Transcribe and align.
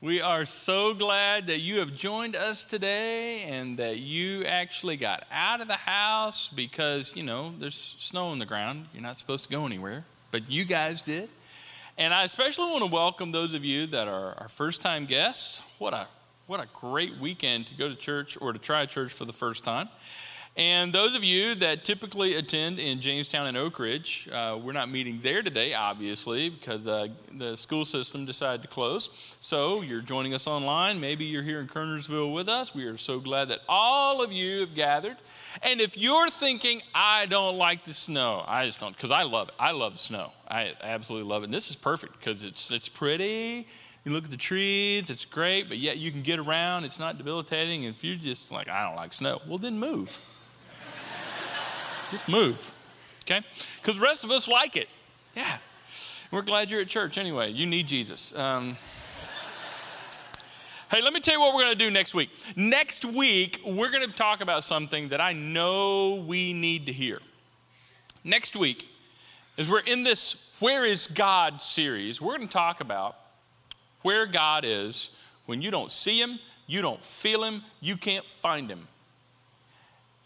We 0.00 0.20
are 0.20 0.46
so 0.46 0.94
glad 0.94 1.48
that 1.48 1.58
you 1.58 1.80
have 1.80 1.92
joined 1.92 2.36
us 2.36 2.62
today 2.62 3.42
and 3.42 3.76
that 3.80 3.98
you 3.98 4.44
actually 4.44 4.96
got 4.96 5.24
out 5.32 5.60
of 5.60 5.66
the 5.66 5.74
house 5.74 6.48
because, 6.48 7.16
you 7.16 7.24
know, 7.24 7.52
there's 7.58 7.74
snow 7.74 8.28
on 8.28 8.38
the 8.38 8.46
ground. 8.46 8.86
You're 8.94 9.02
not 9.02 9.16
supposed 9.16 9.42
to 9.42 9.50
go 9.50 9.66
anywhere, 9.66 10.04
but 10.30 10.48
you 10.48 10.64
guys 10.64 11.02
did. 11.02 11.28
And 11.96 12.14
I 12.14 12.22
especially 12.22 12.66
want 12.66 12.84
to 12.84 12.90
welcome 12.92 13.32
those 13.32 13.54
of 13.54 13.64
you 13.64 13.88
that 13.88 14.06
are 14.06 14.34
our 14.38 14.48
first 14.48 14.82
time 14.82 15.04
guests. 15.04 15.62
What 15.78 15.94
a 15.94 16.06
what 16.46 16.60
a 16.60 16.68
great 16.72 17.18
weekend 17.18 17.66
to 17.66 17.74
go 17.74 17.88
to 17.88 17.96
church 17.96 18.38
or 18.40 18.52
to 18.52 18.58
try 18.60 18.86
church 18.86 19.12
for 19.12 19.24
the 19.24 19.32
first 19.32 19.64
time. 19.64 19.88
And 20.58 20.92
those 20.92 21.14
of 21.14 21.22
you 21.22 21.54
that 21.54 21.84
typically 21.84 22.34
attend 22.34 22.80
in 22.80 23.00
Jamestown 23.00 23.46
and 23.46 23.56
Oak 23.56 23.78
Ridge, 23.78 24.28
uh, 24.32 24.58
we're 24.60 24.72
not 24.72 24.90
meeting 24.90 25.20
there 25.22 25.40
today, 25.40 25.72
obviously, 25.72 26.48
because 26.48 26.88
uh, 26.88 27.06
the 27.32 27.56
school 27.56 27.84
system 27.84 28.24
decided 28.24 28.62
to 28.62 28.68
close. 28.68 29.36
So 29.40 29.82
you're 29.82 30.00
joining 30.00 30.34
us 30.34 30.48
online. 30.48 30.98
Maybe 30.98 31.26
you're 31.26 31.44
here 31.44 31.60
in 31.60 31.68
Kernersville 31.68 32.34
with 32.34 32.48
us. 32.48 32.74
We 32.74 32.86
are 32.86 32.96
so 32.96 33.20
glad 33.20 33.50
that 33.50 33.60
all 33.68 34.20
of 34.20 34.32
you 34.32 34.58
have 34.58 34.74
gathered. 34.74 35.16
And 35.62 35.80
if 35.80 35.96
you're 35.96 36.28
thinking, 36.28 36.82
I 36.92 37.26
don't 37.26 37.56
like 37.56 37.84
the 37.84 37.94
snow, 37.94 38.44
I 38.44 38.66
just 38.66 38.80
don't, 38.80 38.96
because 38.96 39.12
I 39.12 39.22
love 39.22 39.50
it. 39.50 39.54
I 39.60 39.70
love 39.70 39.92
the 39.92 40.00
snow. 40.00 40.32
I 40.48 40.74
absolutely 40.82 41.28
love 41.28 41.44
it. 41.44 41.46
And 41.46 41.54
this 41.54 41.70
is 41.70 41.76
perfect 41.76 42.18
because 42.18 42.42
it's, 42.42 42.72
it's 42.72 42.88
pretty. 42.88 43.68
You 44.04 44.10
look 44.10 44.24
at 44.24 44.32
the 44.32 44.36
trees, 44.36 45.08
it's 45.08 45.24
great, 45.24 45.68
but 45.68 45.78
yet 45.78 45.98
you 45.98 46.10
can 46.10 46.22
get 46.22 46.40
around. 46.40 46.84
It's 46.84 46.98
not 46.98 47.16
debilitating. 47.16 47.86
And 47.86 47.94
if 47.94 48.02
you're 48.02 48.16
just 48.16 48.50
like, 48.50 48.68
I 48.68 48.84
don't 48.84 48.96
like 48.96 49.12
snow, 49.12 49.40
well, 49.46 49.58
then 49.58 49.78
move. 49.78 50.18
Just 52.10 52.28
move, 52.28 52.72
okay? 53.24 53.44
Because 53.80 53.96
the 53.96 54.02
rest 54.02 54.24
of 54.24 54.30
us 54.30 54.48
like 54.48 54.76
it. 54.76 54.88
Yeah. 55.36 55.58
We're 56.30 56.42
glad 56.42 56.70
you're 56.70 56.80
at 56.80 56.88
church 56.88 57.16
anyway. 57.16 57.50
You 57.52 57.66
need 57.66 57.86
Jesus. 57.86 58.36
Um, 58.36 58.76
hey, 60.90 61.00
let 61.00 61.12
me 61.12 61.20
tell 61.20 61.34
you 61.34 61.40
what 61.40 61.54
we're 61.54 61.62
going 61.62 61.72
to 61.72 61.84
do 61.84 61.90
next 61.90 62.14
week. 62.14 62.30
Next 62.56 63.04
week, 63.04 63.60
we're 63.64 63.90
going 63.90 64.06
to 64.06 64.14
talk 64.14 64.40
about 64.40 64.64
something 64.64 65.08
that 65.08 65.20
I 65.20 65.32
know 65.32 66.14
we 66.14 66.52
need 66.52 66.86
to 66.86 66.92
hear. 66.92 67.20
Next 68.24 68.56
week, 68.56 68.88
as 69.56 69.70
we're 69.70 69.80
in 69.80 70.02
this 70.02 70.52
Where 70.60 70.84
is 70.84 71.06
God 71.06 71.62
series, 71.62 72.20
we're 72.20 72.36
going 72.36 72.48
to 72.48 72.52
talk 72.52 72.80
about 72.80 73.16
where 74.02 74.26
God 74.26 74.64
is 74.66 75.16
when 75.46 75.62
you 75.62 75.70
don't 75.70 75.90
see 75.90 76.20
Him, 76.20 76.38
you 76.66 76.82
don't 76.82 77.02
feel 77.02 77.42
Him, 77.42 77.62
you 77.80 77.96
can't 77.96 78.26
find 78.26 78.70
Him. 78.70 78.88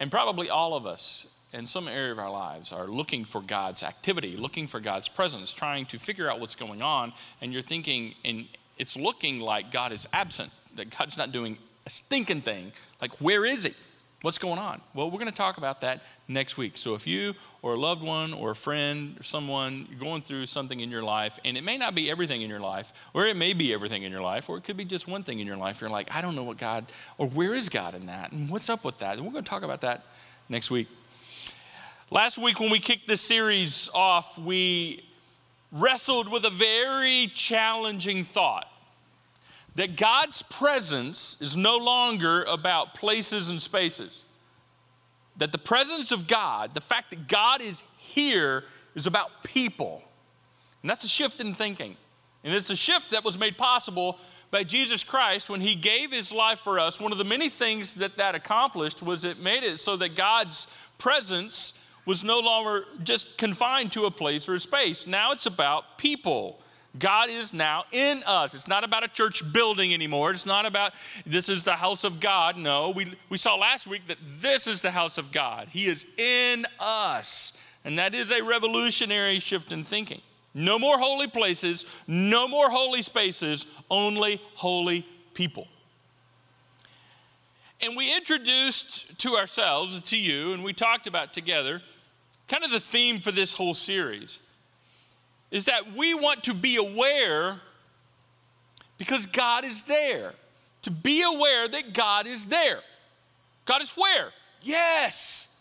And 0.01 0.11
probably 0.11 0.51
all 0.51 0.75
of 0.75 0.85
us 0.85 1.29
in 1.53 1.67
some 1.67 1.87
area 1.87 2.13
of 2.13 2.19
our 2.19 2.31
lives 2.31 2.73
are 2.73 2.87
looking 2.87 3.25
for 3.25 3.41
God's 3.41 3.83
activity, 3.83 4.37
looking 4.37 4.67
for 4.67 4.81
God's 4.81 5.09
presence, 5.09 5.53
trying 5.53 5.87
to 5.87 5.99
figure 5.99 6.31
out 6.31 6.41
what's 6.41 6.55
going 6.55 6.83
on, 6.83 7.13
and 7.41 7.53
you're 7.53 7.63
thinking, 7.63 8.15
and 8.25 8.49
it's 8.79 8.97
looking 8.97 9.41
like 9.41 9.71
God 9.71 9.93
is 9.93 10.09
absent, 10.13 10.51
that 10.77 10.97
God's 10.97 11.19
not 11.19 11.31
doing 11.33 11.59
a 11.87 11.91
stinking 11.91 12.41
thing. 12.41 12.73
Like, 13.01 13.13
where 13.21 13.45
is 13.45 13.65
He? 13.65 13.75
What's 14.23 14.39
going 14.39 14.59
on? 14.59 14.81
Well, 14.95 15.11
we're 15.11 15.19
going 15.19 15.31
to 15.31 15.37
talk 15.37 15.59
about 15.59 15.81
that 15.81 16.05
next 16.29 16.57
week. 16.57 16.79
So, 16.79 16.95
if 16.95 17.09
you 17.09 17.35
or 17.61 17.75
a 17.75 17.79
loved 17.79 18.03
one 18.03 18.33
or 18.33 18.53
a 18.53 18.55
friend 18.55 19.19
or 19.19 19.25
someone 19.25 19.89
going 19.99 20.23
through 20.23 20.47
something 20.47 20.79
in 20.79 20.93
your 20.93 21.03
life, 21.03 21.41
and 21.45 21.57
it 21.57 21.65
may 21.65 21.77
not 21.77 21.97
be 21.97 22.09
everything 22.09 22.41
in 22.41 22.49
your 22.49 22.61
life, 22.61 22.93
or 23.15 23.27
it 23.27 23.37
may 23.37 23.53
be 23.53 23.75
everything 23.75 24.05
in 24.05 24.13
your 24.13 24.23
life, 24.23 24.49
or 24.49 24.57
it 24.57 24.65
could 24.65 24.77
be 24.77 24.85
just 24.85 25.09
one 25.09 25.25
thing 25.25 25.41
in 25.41 25.47
your 25.47 25.57
life, 25.57 25.81
you're 25.81 25.91
like, 25.91 26.15
I 26.15 26.21
don't 26.21 26.37
know 26.37 26.45
what 26.45 26.57
God, 26.57 26.87
or 27.19 27.27
where 27.27 27.53
is 27.53 27.69
God 27.69 27.97
in 27.97 28.07
that? 28.07 28.31
And 28.31 28.49
what's 28.49 28.71
up 28.71 28.85
with 28.85 28.99
that? 28.99 29.17
And 29.17 29.27
we're 29.27 29.33
going 29.33 29.45
to 29.45 29.51
talk 29.51 29.65
about 29.65 29.81
that 29.81 30.05
next 30.49 30.71
week. 30.71 30.87
Last 32.13 32.37
week, 32.37 32.61
when 32.61 32.69
we 32.69 32.79
kicked 32.79 33.09
this 33.09 33.23
series 33.23 33.89
off, 33.95 34.39
we 34.39 35.03
wrestled 35.71 36.31
with 36.31 36.45
a 36.45 36.51
very 36.51 37.31
challenging 37.33 38.23
thought 38.23 38.71
that 39.77 39.97
God's 39.97 40.43
presence 40.43 41.41
is 41.41 41.57
no 41.57 41.79
longer 41.79 42.43
about 42.43 42.93
places 42.93 43.49
and 43.49 43.63
spaces. 43.63 44.25
That 45.39 45.53
the 45.53 45.59
presence 45.59 46.13
of 46.13 46.27
God, 46.27 46.75
the 46.75 46.83
fact 46.83 47.09
that 47.09 47.29
God 47.29 47.63
is 47.63 47.83
here, 47.97 48.65
is 48.95 49.07
about 49.07 49.43
people. 49.43 50.03
And 50.83 50.91
that's 50.91 51.05
a 51.05 51.09
shift 51.09 51.41
in 51.41 51.55
thinking. 51.55 51.97
And 52.45 52.53
it's 52.53 52.69
a 52.69 52.77
shift 52.77 53.13
that 53.13 53.25
was 53.25 53.39
made 53.39 53.57
possible 53.57 54.19
by 54.51 54.65
Jesus 54.65 55.03
Christ 55.03 55.49
when 55.49 55.63
he 55.63 55.75
gave 55.75 56.13
his 56.13 56.31
life 56.31 56.59
for 56.59 56.79
us. 56.79 57.01
One 57.01 57.13
of 57.13 57.17
the 57.17 57.25
many 57.25 57.49
things 57.49 57.95
that 57.95 58.19
that 58.19 58.35
accomplished 58.35 59.03
was 59.03 59.25
it 59.25 59.39
made 59.41 59.63
it 59.63 59.81
so 59.81 59.97
that 59.97 60.15
God's 60.15 60.67
presence 60.99 61.79
was 62.05 62.25
no 62.25 62.41
longer 62.41 62.85
just 63.03 63.39
confined 63.39 63.93
to 63.93 64.07
a 64.07 64.11
place 64.11 64.49
or 64.49 64.55
a 64.55 64.61
space. 64.61 65.07
Now 65.07 65.33
it's 65.33 65.47
about 65.47 65.99
people. 65.99 66.61
God 66.99 67.31
is 67.31 67.55
now 67.55 67.85
in 67.91 68.23
us. 68.27 68.55
It's 68.55 68.69
not 68.69 68.85
about 68.85 69.05
a 69.05 69.09
church 69.09 69.51
building 69.53 69.95
anymore. 69.95 70.31
It's 70.31 70.45
not 70.45 70.67
about 70.67 70.93
this 71.25 71.49
is 71.49 71.65
the 71.65 71.77
house 71.77 72.05
of 72.05 72.21
God. 72.21 72.57
No, 72.59 72.91
we, 72.91 73.15
we 73.31 73.39
saw 73.39 73.55
last 73.55 73.87
week 73.87 74.09
that 74.09 74.19
this 74.41 74.67
is 74.67 74.83
the 74.83 74.91
house 74.91 75.17
of 75.17 75.33
God. 75.33 75.69
He 75.71 75.87
is 75.87 76.05
in 76.19 76.67
us. 76.79 77.57
And 77.85 77.99
that 77.99 78.15
is 78.15 78.31
a 78.31 78.43
revolutionary 78.43 79.39
shift 79.39 79.73
in 79.73 79.85
thinking. 79.85 80.21
No 80.55 80.79
more 80.79 80.99
holy 80.99 81.29
places, 81.29 81.87
no 82.07 82.47
more 82.47 82.69
holy 82.69 83.01
spaces, 83.01 83.67
only 83.91 84.41
holy 84.55 85.07
people. 85.33 85.67
And 87.83 87.97
we 87.97 88.17
introduced 88.17 89.19
to 89.19 89.37
ourselves, 89.37 90.01
to 90.01 90.17
you, 90.17 90.53
and 90.53 90.63
we 90.63 90.73
talked 90.73 91.07
about 91.07 91.33
together 91.35 91.83
kind 92.49 92.65
of 92.65 92.71
the 92.71 92.81
theme 92.81 93.19
for 93.19 93.33
this 93.33 93.55
whole 93.55 93.75
series 93.75 94.41
is 95.51 95.67
that 95.67 95.95
we 95.97 96.15
want 96.15 96.45
to 96.45 96.55
be 96.55 96.77
aware 96.77 97.61
because 98.99 99.27
God 99.27 99.65
is 99.65 99.83
there. 99.83 100.35
To 100.83 100.91
be 100.91 101.23
aware 101.23 101.69
that 101.69 101.93
God 101.93 102.27
is 102.27 102.47
there. 102.47 102.81
God 103.65 103.83
is 103.83 103.93
where? 103.93 104.31
Yes. 104.63 105.57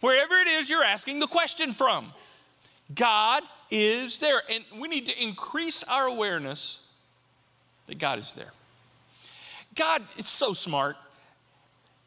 Wherever 0.00 0.34
it 0.34 0.48
is 0.48 0.70
you're 0.70 0.84
asking 0.84 1.18
the 1.18 1.26
question 1.26 1.72
from, 1.72 2.12
God 2.94 3.42
is 3.70 4.18
there. 4.18 4.42
And 4.50 4.64
we 4.80 4.88
need 4.88 5.06
to 5.06 5.22
increase 5.22 5.82
our 5.84 6.06
awareness 6.06 6.80
that 7.86 7.98
God 7.98 8.18
is 8.18 8.34
there. 8.34 8.52
God 9.74 10.02
is 10.16 10.26
so 10.26 10.52
smart. 10.52 10.96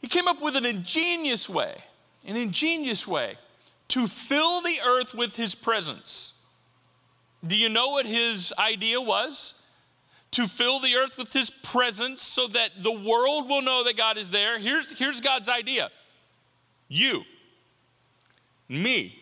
He 0.02 0.08
came 0.08 0.28
up 0.28 0.42
with 0.42 0.56
an 0.56 0.66
ingenious 0.66 1.50
way, 1.50 1.76
an 2.26 2.36
ingenious 2.36 3.08
way 3.08 3.38
to 3.90 4.08
fill 4.08 4.62
the 4.62 4.78
earth 4.86 5.14
with 5.14 5.36
his 5.36 5.56
presence. 5.56 6.34
Do 7.46 7.56
you 7.56 7.70
know 7.70 7.90
what 7.90 8.06
his 8.06 8.54
idea 8.58 9.02
was? 9.02 9.56
To 10.32 10.48
fill 10.48 10.80
the 10.80 10.96
earth 10.96 11.18
with 11.18 11.34
his 11.34 11.50
presence 11.50 12.22
so 12.22 12.48
that 12.48 12.84
the 12.84 12.92
world 12.92 13.50
will 13.50 13.62
know 13.62 13.84
that 13.84 13.98
God 13.98 14.18
is 14.18 14.30
there. 14.30 14.60
Here's, 14.60 14.98
here's 14.98 15.20
God's 15.20 15.50
idea 15.50 15.90
you, 16.88 17.24
me, 18.68 19.20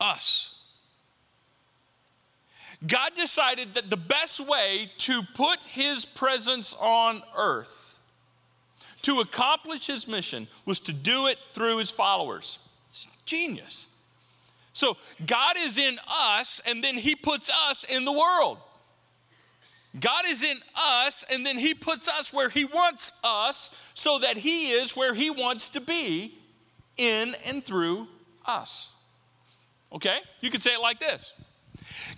us. 0.00 0.56
God 2.86 3.10
decided 3.14 3.74
that 3.74 3.90
the 3.90 3.96
best 3.96 4.40
way 4.40 4.90
to 4.98 5.22
put 5.34 5.62
his 5.64 6.04
presence 6.04 6.74
on 6.80 7.22
earth 7.36 7.89
to 9.02 9.20
accomplish 9.20 9.86
his 9.86 10.06
mission 10.06 10.48
was 10.66 10.78
to 10.80 10.92
do 10.92 11.26
it 11.26 11.38
through 11.50 11.78
his 11.78 11.90
followers. 11.90 12.58
It's 12.86 13.08
genius. 13.24 13.88
So 14.72 14.96
God 15.26 15.56
is 15.58 15.78
in 15.78 15.98
us, 16.08 16.60
and 16.66 16.82
then 16.82 16.96
he 16.96 17.14
puts 17.14 17.50
us 17.68 17.84
in 17.84 18.04
the 18.04 18.12
world. 18.12 18.58
God 19.98 20.24
is 20.26 20.42
in 20.42 20.58
us, 20.76 21.24
and 21.30 21.44
then 21.44 21.58
he 21.58 21.74
puts 21.74 22.08
us 22.08 22.32
where 22.32 22.48
he 22.48 22.64
wants 22.64 23.12
us 23.24 23.70
so 23.94 24.20
that 24.20 24.36
he 24.36 24.70
is 24.70 24.96
where 24.96 25.14
he 25.14 25.30
wants 25.30 25.70
to 25.70 25.80
be 25.80 26.34
in 26.96 27.34
and 27.44 27.64
through 27.64 28.06
us. 28.46 28.94
Okay? 29.92 30.18
You 30.40 30.50
could 30.50 30.62
say 30.62 30.74
it 30.74 30.80
like 30.80 31.00
this 31.00 31.34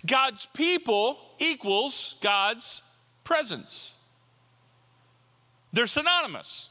God's 0.05 0.47
people 0.53 1.17
equals 1.39 2.15
God's 2.21 2.83
presence. 3.23 3.97
They're 5.71 5.87
synonymous. 5.87 6.69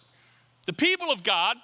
The 0.67 0.73
people 0.73 1.11
of 1.11 1.23
God 1.23 1.57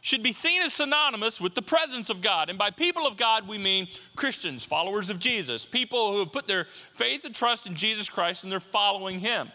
should 0.00 0.22
be 0.22 0.32
seen 0.32 0.62
as 0.62 0.72
synonymous 0.72 1.40
with 1.40 1.54
the 1.54 1.62
presence 1.62 2.10
of 2.10 2.22
God. 2.22 2.48
And 2.48 2.58
by 2.58 2.70
people 2.70 3.06
of 3.06 3.16
God, 3.16 3.48
we 3.48 3.58
mean 3.58 3.88
Christians, 4.14 4.62
followers 4.62 5.10
of 5.10 5.18
Jesus, 5.18 5.66
people 5.66 6.12
who 6.12 6.20
have 6.20 6.32
put 6.32 6.46
their 6.46 6.64
faith 6.64 7.24
and 7.24 7.34
trust 7.34 7.66
in 7.66 7.74
Jesus 7.74 8.08
Christ 8.08 8.44
and 8.44 8.52
they're 8.52 8.60
following 8.60 9.18
Him. 9.18 9.50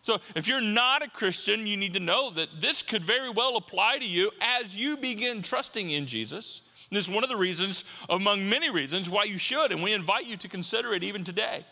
So 0.00 0.20
if 0.34 0.48
you're 0.48 0.60
not 0.60 1.02
a 1.02 1.08
Christian, 1.08 1.66
you 1.66 1.76
need 1.76 1.94
to 1.94 2.00
know 2.00 2.30
that 2.30 2.60
this 2.60 2.82
could 2.82 3.04
very 3.04 3.30
well 3.30 3.56
apply 3.56 3.98
to 3.98 4.08
you 4.08 4.32
as 4.40 4.76
you 4.76 4.96
begin 4.96 5.42
trusting 5.42 5.90
in 5.90 6.06
Jesus. 6.06 6.62
And 6.90 6.96
this 6.96 7.08
is 7.08 7.14
one 7.14 7.22
of 7.22 7.30
the 7.30 7.36
reasons, 7.36 7.84
among 8.08 8.48
many 8.48 8.70
reasons, 8.70 9.08
why 9.08 9.24
you 9.24 9.38
should, 9.38 9.72
and 9.72 9.82
we 9.82 9.92
invite 9.92 10.26
you 10.26 10.36
to 10.38 10.48
consider 10.48 10.92
it 10.92 11.04
even 11.04 11.22
today. 11.22 11.64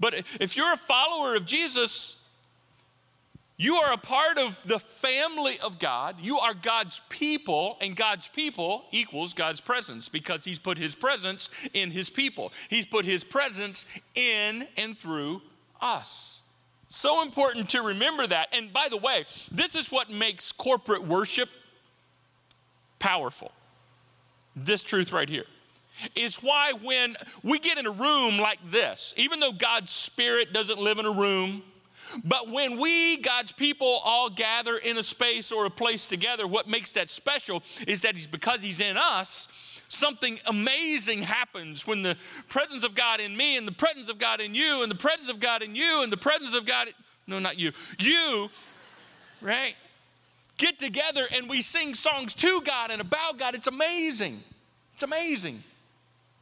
But 0.00 0.14
if 0.40 0.56
you're 0.56 0.72
a 0.72 0.76
follower 0.76 1.36
of 1.36 1.46
Jesus, 1.46 2.17
you 3.60 3.74
are 3.74 3.92
a 3.92 3.98
part 3.98 4.38
of 4.38 4.62
the 4.62 4.78
family 4.78 5.58
of 5.58 5.80
God. 5.80 6.16
You 6.22 6.38
are 6.38 6.54
God's 6.54 7.02
people, 7.08 7.76
and 7.80 7.96
God's 7.96 8.28
people 8.28 8.84
equals 8.92 9.34
God's 9.34 9.60
presence 9.60 10.08
because 10.08 10.44
He's 10.44 10.60
put 10.60 10.78
His 10.78 10.94
presence 10.94 11.50
in 11.74 11.90
His 11.90 12.08
people. 12.08 12.52
He's 12.70 12.86
put 12.86 13.04
His 13.04 13.24
presence 13.24 13.84
in 14.14 14.68
and 14.76 14.96
through 14.96 15.42
us. 15.80 16.42
So 16.86 17.20
important 17.22 17.68
to 17.70 17.82
remember 17.82 18.28
that. 18.28 18.54
And 18.56 18.72
by 18.72 18.86
the 18.88 18.96
way, 18.96 19.24
this 19.50 19.74
is 19.74 19.90
what 19.90 20.08
makes 20.08 20.52
corporate 20.52 21.04
worship 21.04 21.50
powerful. 23.00 23.50
This 24.54 24.84
truth 24.84 25.12
right 25.12 25.28
here 25.28 25.44
is 26.14 26.36
why 26.36 26.74
when 26.82 27.16
we 27.42 27.58
get 27.58 27.76
in 27.76 27.86
a 27.86 27.90
room 27.90 28.38
like 28.38 28.58
this, 28.70 29.14
even 29.16 29.40
though 29.40 29.52
God's 29.52 29.90
Spirit 29.90 30.52
doesn't 30.52 30.78
live 30.78 30.98
in 30.98 31.06
a 31.06 31.12
room, 31.12 31.64
but 32.24 32.50
when 32.50 32.78
we, 32.78 33.18
God's 33.18 33.52
people, 33.52 34.00
all 34.04 34.30
gather 34.30 34.76
in 34.76 34.98
a 34.98 35.02
space 35.02 35.52
or 35.52 35.66
a 35.66 35.70
place 35.70 36.06
together, 36.06 36.46
what 36.46 36.68
makes 36.68 36.92
that 36.92 37.10
special 37.10 37.62
is 37.86 38.02
that 38.02 38.14
He's 38.14 38.26
because 38.26 38.62
He's 38.62 38.80
in 38.80 38.96
us, 38.96 39.82
something 39.88 40.38
amazing 40.46 41.22
happens 41.22 41.86
when 41.86 42.02
the 42.02 42.16
presence 42.48 42.84
of 42.84 42.94
God 42.94 43.20
in 43.20 43.36
me 43.36 43.56
and 43.56 43.66
the 43.66 43.72
presence 43.72 44.08
of 44.08 44.18
God 44.18 44.40
in 44.40 44.54
you 44.54 44.82
and 44.82 44.90
the 44.90 44.96
presence 44.96 45.28
of 45.28 45.40
God 45.40 45.62
in 45.62 45.74
you 45.74 46.02
and 46.02 46.12
the 46.12 46.16
presence 46.16 46.54
of 46.54 46.66
God, 46.66 46.88
no, 47.26 47.38
not 47.38 47.58
you, 47.58 47.72
you, 47.98 48.48
right? 49.40 49.74
Get 50.56 50.78
together 50.78 51.26
and 51.34 51.48
we 51.48 51.62
sing 51.62 51.94
songs 51.94 52.34
to 52.36 52.60
God 52.62 52.90
and 52.90 53.00
about 53.00 53.38
God. 53.38 53.54
It's 53.54 53.68
amazing. 53.68 54.42
It's 54.92 55.02
amazing. 55.02 55.62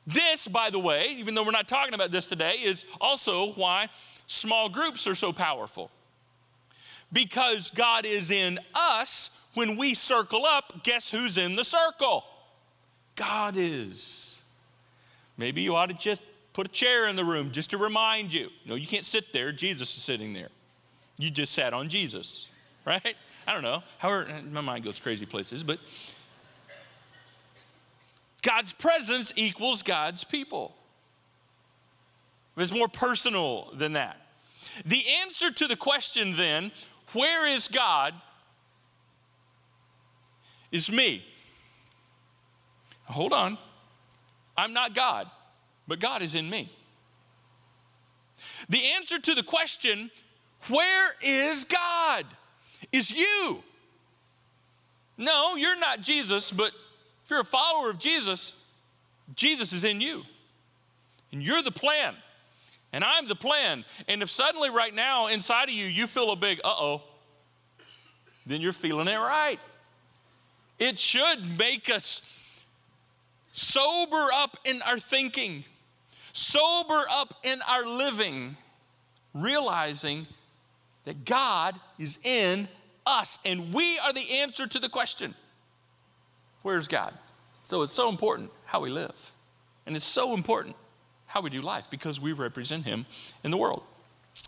This, 0.06 0.46
by 0.46 0.70
the 0.70 0.78
way, 0.78 1.08
even 1.18 1.34
though 1.34 1.42
we're 1.42 1.50
not 1.50 1.66
talking 1.66 1.92
about 1.92 2.12
this 2.12 2.26
today, 2.26 2.58
is 2.62 2.84
also 3.00 3.52
why 3.52 3.88
small 4.26 4.68
groups 4.68 5.06
are 5.06 5.14
so 5.14 5.32
powerful. 5.32 5.90
Because 7.12 7.70
God 7.70 8.04
is 8.04 8.30
in 8.30 8.58
us, 8.74 9.30
when 9.54 9.76
we 9.76 9.94
circle 9.94 10.44
up, 10.44 10.82
guess 10.82 11.10
who's 11.10 11.38
in 11.38 11.56
the 11.56 11.64
circle? 11.64 12.24
God 13.14 13.54
is. 13.56 14.42
Maybe 15.38 15.62
you 15.62 15.76
ought 15.76 15.86
to 15.86 15.94
just 15.94 16.20
put 16.52 16.66
a 16.66 16.70
chair 16.70 17.06
in 17.06 17.16
the 17.16 17.24
room 17.24 17.50
just 17.52 17.70
to 17.70 17.78
remind 17.78 18.32
you. 18.32 18.50
No, 18.64 18.74
you 18.74 18.86
can't 18.86 19.04
sit 19.04 19.32
there. 19.32 19.52
Jesus 19.52 19.96
is 19.96 20.02
sitting 20.02 20.32
there. 20.32 20.48
You 21.18 21.30
just 21.30 21.52
sat 21.52 21.72
on 21.72 21.88
Jesus, 21.88 22.48
right? 22.84 23.14
I 23.46 23.54
don't 23.54 23.62
know. 23.62 23.82
However, 23.98 24.28
my 24.50 24.60
mind 24.60 24.84
goes 24.84 24.98
crazy 24.98 25.26
places, 25.26 25.62
but 25.62 25.78
God's 28.42 28.72
presence 28.72 29.32
equals 29.36 29.82
God's 29.82 30.24
people. 30.24 30.74
It's 32.56 32.72
more 32.72 32.88
personal 32.88 33.70
than 33.74 33.92
that. 33.94 34.16
The 34.84 35.02
answer 35.22 35.50
to 35.50 35.66
the 35.66 35.76
question 35.76 36.36
then, 36.36 36.72
where 37.12 37.46
is 37.46 37.68
God, 37.68 38.14
is 40.72 40.90
me. 40.90 41.24
Hold 43.04 43.32
on. 43.32 43.58
I'm 44.56 44.72
not 44.72 44.94
God, 44.94 45.30
but 45.86 46.00
God 46.00 46.22
is 46.22 46.34
in 46.34 46.48
me. 46.48 46.70
The 48.68 48.82
answer 48.96 49.18
to 49.18 49.34
the 49.34 49.42
question, 49.42 50.10
where 50.68 51.10
is 51.22 51.64
God, 51.64 52.24
is 52.90 53.10
you. 53.10 53.62
No, 55.18 55.56
you're 55.56 55.78
not 55.78 56.00
Jesus, 56.00 56.50
but 56.50 56.72
if 57.22 57.30
you're 57.30 57.40
a 57.40 57.44
follower 57.44 57.90
of 57.90 57.98
Jesus, 57.98 58.56
Jesus 59.34 59.72
is 59.72 59.84
in 59.84 60.00
you. 60.00 60.24
And 61.32 61.42
you're 61.42 61.62
the 61.62 61.72
plan 61.72 62.14
and 62.96 63.04
I'm 63.04 63.26
the 63.28 63.36
plan. 63.36 63.84
And 64.08 64.22
if 64.22 64.30
suddenly 64.30 64.70
right 64.70 64.94
now 64.94 65.26
inside 65.26 65.64
of 65.64 65.74
you 65.74 65.84
you 65.84 66.06
feel 66.06 66.32
a 66.32 66.36
big 66.36 66.60
uh 66.64 66.74
oh, 66.78 67.02
then 68.46 68.62
you're 68.62 68.72
feeling 68.72 69.06
it 69.06 69.18
right. 69.18 69.60
It 70.78 70.98
should 70.98 71.58
make 71.58 71.90
us 71.90 72.22
sober 73.52 74.28
up 74.32 74.56
in 74.64 74.80
our 74.80 74.98
thinking, 74.98 75.64
sober 76.32 77.04
up 77.10 77.34
in 77.44 77.60
our 77.68 77.86
living, 77.86 78.56
realizing 79.34 80.26
that 81.04 81.26
God 81.26 81.78
is 81.98 82.18
in 82.24 82.66
us 83.04 83.38
and 83.44 83.74
we 83.74 83.98
are 83.98 84.14
the 84.14 84.38
answer 84.38 84.66
to 84.66 84.78
the 84.78 84.88
question 84.88 85.34
where's 86.62 86.88
God? 86.88 87.12
So 87.62 87.82
it's 87.82 87.92
so 87.92 88.08
important 88.08 88.52
how 88.64 88.80
we 88.80 88.88
live. 88.88 89.32
And 89.84 89.94
it's 89.94 90.04
so 90.06 90.32
important 90.32 90.76
how 91.36 91.42
we 91.42 91.50
do 91.50 91.60
life 91.60 91.90
because 91.90 92.18
we 92.18 92.32
represent 92.32 92.86
Him 92.86 93.04
in 93.44 93.50
the 93.50 93.58
world. 93.58 93.82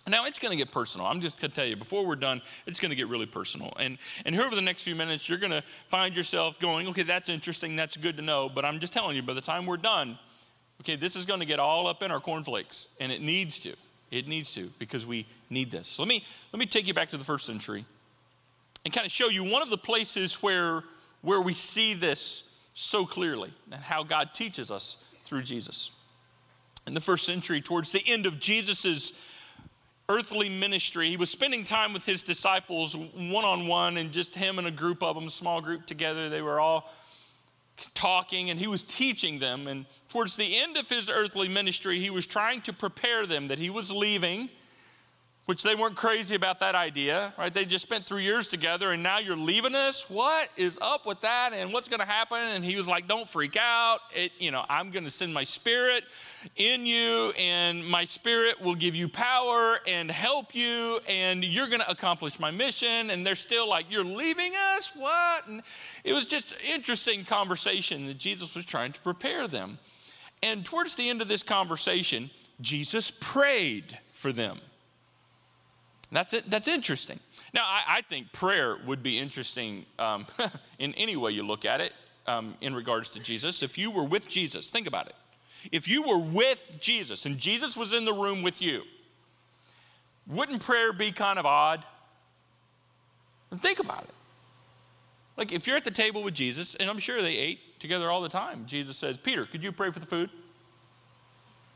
Now 0.07 0.25
it's 0.25 0.39
going 0.39 0.53
to 0.53 0.57
get 0.57 0.73
personal. 0.73 1.07
I'm 1.07 1.21
just 1.21 1.39
going 1.39 1.51
to 1.51 1.55
tell 1.55 1.67
you 1.67 1.77
before 1.77 2.07
we're 2.07 2.17
done, 2.17 2.41
it's 2.67 2.81
going 2.81 2.89
to 2.89 2.97
get 2.97 3.09
really 3.09 3.27
personal. 3.27 3.75
And 3.79 3.99
and 4.25 4.35
here 4.35 4.43
over 4.45 4.57
the 4.57 4.63
next 4.63 4.85
few 4.85 4.95
minutes, 4.95 5.29
you're 5.29 5.39
going 5.39 5.51
to 5.51 5.61
find 5.89 6.17
yourself 6.17 6.59
going, 6.59 6.89
okay, 6.89 7.03
that's 7.03 7.29
interesting, 7.29 7.77
that's 7.77 7.99
good 7.99 8.17
to 8.17 8.23
know. 8.23 8.49
But 8.49 8.65
I'm 8.65 8.81
just 8.81 8.95
telling 8.95 9.17
you, 9.17 9.23
by 9.23 9.35
the 9.35 9.43
time 9.43 9.67
we're 9.67 9.77
done, 9.77 10.19
okay, 10.81 10.97
this 10.97 11.15
is 11.15 11.27
going 11.27 11.41
to 11.41 11.47
get 11.47 11.59
all 11.59 11.87
up 11.87 12.03
in 12.03 12.11
our 12.11 12.21
cornflakes, 12.21 12.89
and 13.01 13.13
it 13.13 13.21
needs 13.21 13.59
to. 13.61 13.75
It 14.11 14.27
needs 14.27 14.55
to 14.55 14.71
because 14.79 15.05
we 15.05 15.27
need 15.51 15.71
this. 15.71 15.89
So 15.89 16.03
let 16.03 16.09
me 16.09 16.25
let 16.55 16.59
me 16.59 16.65
take 16.65 16.87
you 16.87 16.95
back 16.95 17.11
to 17.11 17.19
the 17.19 17.25
first 17.25 17.45
century 17.45 17.85
and 18.87 18.95
kind 18.95 19.05
of 19.05 19.13
show 19.13 19.29
you 19.29 19.45
one 19.45 19.61
of 19.61 19.69
the 19.69 19.77
places 19.77 20.43
where 20.43 20.85
where 21.21 21.43
we 21.43 21.53
see 21.53 21.93
this 21.93 22.51
so 22.73 23.05
clearly 23.05 23.53
and 23.71 23.83
how 23.83 24.05
God 24.05 24.31
teaches 24.33 24.71
us 24.71 25.05
through 25.25 25.43
Jesus 25.43 25.91
in 26.89 26.95
the 26.95 27.01
first 27.01 27.25
century, 27.25 27.61
towards 27.61 27.93
the 27.93 28.03
end 28.07 28.27
of 28.27 28.41
Jesus' 28.41 29.13
earthly 30.09 30.49
ministry, 30.49 31.11
he 31.11 31.17
was 31.17 31.31
spending 31.31 31.63
time 31.63 31.93
with 31.93 32.07
his 32.07 32.23
disciples 32.23 32.97
one 32.97 33.45
on 33.45 33.69
one, 33.69 33.99
and 33.99 34.11
just 34.11 34.35
him 34.35 34.59
and 34.59 34.67
a 34.67 34.73
group 34.73 35.03
of 35.03 35.15
them, 35.15 35.27
a 35.27 35.31
small 35.31 35.61
group 35.61 35.87
together. 35.87 36.29
They 36.29 36.43
were 36.43 36.59
all 36.59 36.91
talking, 37.95 38.51
and 38.51 38.59
he 38.59 38.67
was 38.67 38.83
teaching 38.83 39.39
them. 39.39 39.69
And 39.69 39.87
towards 40.09 40.35
the 40.35 40.59
end 40.59 40.77
of 40.77 40.89
his 40.89 41.09
earthly 41.09 41.49
ministry, 41.49 42.01
he 42.01 42.11
was 42.11 42.27
trying 42.27 42.63
to 42.63 42.73
prepare 42.73 43.27
them 43.27 43.49
that 43.49 43.59
he 43.59 43.71
was 43.71 43.93
leaving 43.93 44.49
which 45.49 45.63
they 45.63 45.75
weren't 45.75 45.97
crazy 45.97 46.35
about 46.35 46.61
that 46.61 46.75
idea, 46.75 47.33
right? 47.39 47.55
They 47.55 47.65
just 47.65 47.81
spent 47.81 48.05
three 48.05 48.23
years 48.23 48.49
together 48.49 48.91
and 48.91 49.03
now 49.03 49.17
you're 49.17 49.35
leaving 49.35 49.75
us. 49.75 50.11
What 50.11 50.51
is 50.59 50.79
up 50.83 51.07
with 51.07 51.23
that? 51.23 51.55
And 51.55 51.73
what's 51.73 51.89
going 51.89 52.01
to 52.01 52.07
happen? 52.07 52.37
And 52.37 52.63
he 52.63 52.77
was 52.77 52.87
like, 52.87 53.09
Don't 53.09 53.27
freak 53.27 53.57
out. 53.57 54.01
It, 54.15 54.33
you 54.39 54.51
know, 54.51 54.67
I'm 54.69 54.91
going 54.91 55.05
to 55.05 55.11
send 55.11 55.33
my 55.33 55.45
spirit 55.45 56.05
in 56.57 56.85
you, 56.85 57.33
and 57.39 57.83
my 57.87 58.05
spirit 58.05 58.61
will 58.61 58.75
give 58.75 58.95
you 58.95 59.09
power 59.09 59.79
and 59.87 60.11
help 60.11 60.55
you, 60.55 61.01
and 61.09 61.43
you're 61.43 61.69
going 61.69 61.81
to 61.81 61.91
accomplish 61.91 62.39
my 62.39 62.51
mission. 62.51 63.09
And 63.09 63.27
they're 63.27 63.35
still 63.35 63.67
like, 63.67 63.87
You're 63.89 64.05
leaving 64.05 64.53
us? 64.77 64.93
What? 64.95 65.47
And 65.47 65.63
it 66.05 66.13
was 66.13 66.27
just 66.27 66.55
interesting 66.63 67.25
conversation 67.25 68.07
that 68.09 68.19
Jesus 68.19 68.55
was 68.55 68.67
trying 68.67 68.93
to 68.93 69.01
prepare 69.01 69.49
them. 69.49 69.79
And 70.43 70.63
towards 70.63 70.95
the 70.97 71.09
end 71.09 71.23
of 71.23 71.29
this 71.29 71.43
conversation, 71.43 72.29
Jesus 72.61 73.11
prayed 73.11 73.99
for 74.13 74.31
them. 74.31 74.61
That's 76.11 76.33
it. 76.33 76.49
That's 76.49 76.69
interesting. 76.69 77.21
Now, 77.53 77.65
I, 77.65 77.99
I 77.99 78.01
think 78.03 78.33
prayer 78.33 78.77
would 78.87 79.03
be 79.03 79.19
interesting 79.19 79.87
um, 79.99 80.27
in 80.79 80.95
any 80.95 81.17
way 81.17 81.33
you 81.33 81.43
look 81.43 81.65
at 81.65 81.81
it 81.81 81.93
um, 82.27 82.55
in 82.61 82.75
regards 82.75 83.11
to 83.11 83.21
Jesus. 83.21 83.63
If 83.63 83.77
you 83.77 83.91
were 83.91 84.05
with 84.05 84.29
Jesus, 84.29 84.71
think 84.71 84.87
about 84.87 85.07
it. 85.07 85.15
If 85.73 85.89
you 85.89 86.03
were 86.03 86.19
with 86.19 86.77
Jesus 86.81 87.27
and 87.27 87.37
Jesus 87.37 87.77
was 87.77 87.93
in 87.93 88.05
the 88.05 88.13
room 88.13 88.43
with 88.43 88.63
you, 88.63 88.83
wouldn't 90.27 90.65
prayer 90.65 90.93
be 90.93 91.11
kind 91.11 91.39
of 91.39 91.47
odd? 91.47 91.85
And 93.51 93.61
think 93.61 93.79
about 93.79 94.05
it. 94.05 94.11
Like 95.37 95.53
if 95.53 95.67
you're 95.67 95.77
at 95.77 95.85
the 95.85 95.91
table 95.91 96.23
with 96.23 96.35
Jesus, 96.35 96.75
and 96.75 96.89
I'm 96.89 96.99
sure 96.99 97.23
they 97.23 97.37
ate 97.37 97.81
together 97.81 98.11
all 98.11 98.21
the 98.21 98.29
time, 98.29 98.65
Jesus 98.67 98.97
says, 98.97 99.17
Peter, 99.17 99.47
could 99.47 99.65
you 99.65 99.73
pray 99.73 99.91
for 99.91 100.01
the 100.01 100.07
food? 100.07 100.31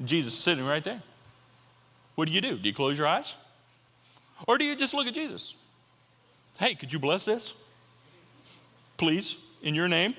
Jesus 0.05 0.35
is 0.35 0.39
sitting 0.39 0.67
right 0.67 0.83
there. 0.83 1.03
What 2.15 2.29
do 2.29 2.35
you 2.35 2.41
do? 2.41 2.59
Do 2.59 2.69
you 2.69 2.75
close 2.75 2.99
your 2.99 3.07
eyes? 3.07 3.37
Or 4.47 4.59
do 4.59 4.65
you 4.65 4.77
just 4.77 4.95
look 4.95 5.07
at 5.07 5.15
Jesus? 5.15 5.55
Hey, 6.59 6.75
could 6.75 6.93
you 6.93 6.99
bless 6.99 7.25
this? 7.25 7.55
Please, 8.97 9.37
in 9.63 9.75
your 9.75 9.89
name? 9.89 10.15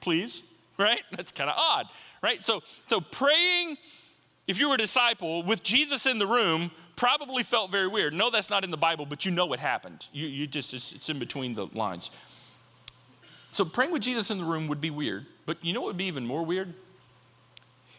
Please, 0.00 0.42
right? 0.78 1.02
That's 1.12 1.32
kind 1.32 1.50
of 1.50 1.56
odd, 1.58 1.86
right? 2.22 2.42
So, 2.42 2.62
so 2.86 3.00
praying, 3.00 3.76
if 4.46 4.58
you 4.58 4.68
were 4.68 4.76
a 4.76 4.78
disciple 4.78 5.42
with 5.42 5.62
Jesus 5.62 6.06
in 6.06 6.18
the 6.18 6.26
room, 6.26 6.70
probably 6.96 7.42
felt 7.42 7.70
very 7.70 7.88
weird. 7.88 8.14
No, 8.14 8.30
that's 8.30 8.50
not 8.50 8.64
in 8.64 8.70
the 8.70 8.76
Bible, 8.76 9.06
but 9.06 9.24
you 9.24 9.32
know 9.32 9.46
what 9.46 9.58
happened. 9.58 10.08
You, 10.12 10.26
you 10.26 10.46
just, 10.46 10.72
it's, 10.72 10.92
it's 10.92 11.08
in 11.08 11.18
between 11.18 11.54
the 11.54 11.66
lines. 11.66 12.10
So 13.52 13.64
praying 13.64 13.92
with 13.92 14.02
Jesus 14.02 14.30
in 14.30 14.38
the 14.38 14.44
room 14.44 14.68
would 14.68 14.80
be 14.80 14.90
weird, 14.90 15.26
but 15.46 15.62
you 15.64 15.72
know 15.72 15.80
what 15.80 15.88
would 15.88 15.96
be 15.96 16.04
even 16.04 16.26
more 16.26 16.44
weird? 16.44 16.74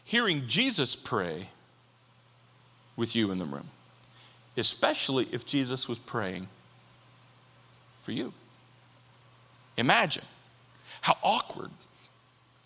Hearing 0.04 0.48
Jesus 0.48 0.96
pray 0.96 1.50
with 2.96 3.16
you 3.16 3.32
in 3.32 3.40
the 3.40 3.46
room 3.46 3.70
especially 4.58 5.28
if 5.32 5.46
Jesus 5.46 5.88
was 5.88 6.00
praying 6.00 6.48
for 7.98 8.12
you. 8.12 8.34
Imagine 9.78 10.26
how 11.02 11.18
awkward, 11.24 11.72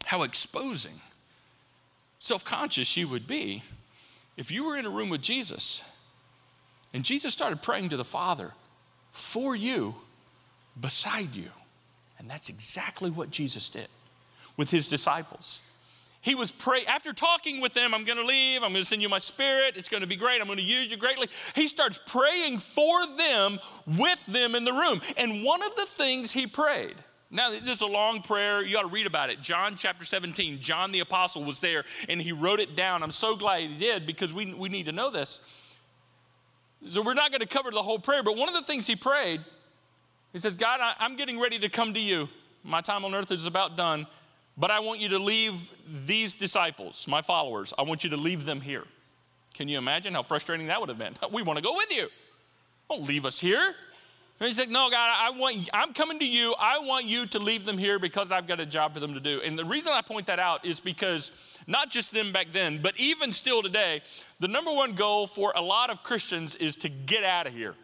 how 0.06 0.24
exposing, 0.24 1.00
self 2.20 2.44
conscious 2.44 2.98
you 2.98 3.08
would 3.08 3.28
be 3.28 3.64
if 4.36 4.52
you 4.52 4.66
were 4.66 4.78
in 4.78 4.86
a 4.86 4.90
room 4.90 5.10
with 5.10 5.22
Jesus 5.22 5.84
and 6.94 7.04
Jesus 7.04 7.34
started 7.34 7.62
praying 7.62 7.90
to 7.90 7.98
the 7.98 8.04
Father 8.04 8.54
for 9.12 9.56
you, 9.56 9.96
beside 10.80 11.36
you. 11.36 11.50
And 12.20 12.30
that's 12.30 12.50
exactly 12.50 13.10
what 13.10 13.30
Jesus 13.30 13.70
did 13.70 13.88
with 14.56 14.72
his 14.72 14.88
disciples. 14.88 15.62
He 16.28 16.36
was 16.36 16.52
praying. 16.52 16.86
after 16.88 17.14
talking 17.14 17.62
with 17.62 17.74
them 17.74 17.94
i'm 17.94 18.04
going 18.04 18.18
to 18.18 18.26
leave 18.26 18.62
i'm 18.62 18.72
going 18.72 18.84
to 18.84 18.86
send 18.86 19.02
you 19.02 19.08
my 19.08 19.18
spirit 19.18 19.78
it's 19.78 19.88
going 19.88 20.02
to 20.02 20.08
be 20.08 20.18
great 20.18 20.42
i'm 20.42 20.48
going 20.48 20.58
to 20.58 20.64
use 20.64 20.92
you 20.92 20.98
greatly. 20.98 21.30
He 21.56 21.70
starts 21.70 22.02
praying 22.06 22.60
for 22.60 23.08
them 23.18 23.60
with 23.86 24.26
them 24.26 24.54
in 24.54 24.66
the 24.66 24.74
room. 24.74 25.02
And 25.16 25.44
one 25.44 25.64
of 25.64 25.74
the 25.78 25.86
things 25.86 26.34
he 26.34 26.46
prayed 26.46 26.96
now 27.32 27.50
this 27.50 27.64
is 27.64 27.82
a 27.82 27.88
long 27.88 28.22
prayer 28.22 28.62
you 28.62 28.76
got 28.76 28.82
to 28.82 28.90
read 28.90 29.08
about 29.08 29.30
it. 29.30 29.42
John 29.42 29.76
chapter 29.78 30.04
17 30.04 30.60
john 30.60 30.92
the 30.92 31.00
apostle 31.00 31.46
was 31.46 31.62
there 31.62 31.86
and 32.10 32.22
he 32.22 32.34
wrote 32.34 32.60
it 32.60 32.76
down. 32.76 33.04
I'm 33.04 33.12
so 33.12 33.38
glad 33.38 33.62
he 33.62 33.78
did 33.78 34.06
because 34.06 34.34
we, 34.34 34.54
we 34.54 34.68
need 34.68 34.88
to 34.88 34.92
know 34.92 35.10
this. 35.10 35.40
So 36.88 37.02
we're 37.02 37.14
not 37.14 37.32
going 37.32 37.42
to 37.42 37.48
cover 37.48 37.72
the 37.72 37.82
whole 37.82 38.00
prayer 38.00 38.22
but 38.22 38.36
one 38.36 38.50
of 38.50 38.56
the 38.56 38.64
things 38.64 38.86
he 38.86 38.98
prayed 38.98 39.40
he 40.34 40.40
says 40.40 40.56
god 40.56 40.82
I, 40.82 40.94
i'm 41.00 41.16
getting 41.16 41.40
ready 41.40 41.58
to 41.60 41.70
come 41.70 41.94
to 41.94 42.02
you. 42.02 42.28
My 42.64 42.82
time 42.82 43.06
on 43.06 43.16
earth 43.16 43.32
is 43.32 43.46
about 43.46 43.78
done 43.78 44.08
but 44.58 44.72
I 44.72 44.80
want 44.80 45.00
you 45.00 45.10
to 45.10 45.20
leave 45.20 45.72
these 45.88 46.34
disciples, 46.34 47.08
my 47.08 47.22
followers, 47.22 47.74
I 47.78 47.84
want 47.84 48.04
you 48.04 48.10
to 48.12 48.18
leave 48.18 48.46
them 48.46 48.62
here. 48.62 48.84
Can 49.54 49.68
you 49.68 49.78
imagine 49.78 50.14
how 50.14 50.24
frustrating 50.24 50.68
that 50.68 50.80
would 50.80 50.90
have 50.90 50.98
been? 50.98 51.16
We 51.32 51.44
want 51.44 51.58
to 51.58 51.64
go 51.64 51.74
with 51.74 51.92
you. 51.92 52.08
Don't 52.90 53.08
leave 53.08 53.26
us 53.26 53.40
here. 53.40 53.76
And 54.40 54.48
he's 54.48 54.60
like, 54.60 54.70
No, 54.70 54.90
God, 54.90 55.16
I 55.16 55.32
want, 55.32 55.70
I'm 55.74 55.94
coming 55.94 56.20
to 56.20 56.26
you. 56.26 56.56
I 56.60 56.80
want 56.80 57.06
you 57.06 57.26
to 57.28 57.40
leave 57.40 57.66
them 57.66 57.78
here 57.78 58.00
because 58.00 58.32
I've 58.32 58.48
got 58.48 58.60
a 58.60 58.66
job 58.66 58.94
for 58.94 59.00
them 59.00 59.14
to 59.14 59.20
do. 59.20 59.42
And 59.44 59.58
the 59.58 59.66
reason 59.66 59.92
I 59.92 60.02
point 60.02 60.28
that 60.28 60.40
out 60.40 60.66
is 60.66 60.80
because 60.80 61.32
not 61.66 61.90
just 61.90 62.14
them 62.14 62.32
back 62.32 62.48
then, 62.52 62.80
but 62.82 63.00
even 63.00 63.32
still 63.32 63.62
today, 63.62 64.02
the 64.40 64.48
number 64.48 64.72
one 64.72 64.94
goal 64.94 65.28
for 65.28 65.54
a 65.56 65.62
lot 65.62 65.90
of 65.90 66.04
Christians 66.04 66.56
is 66.56 66.76
to 66.78 66.90
get 66.90 67.24
out 67.24 67.48
of 67.48 67.54
here. 67.54 67.76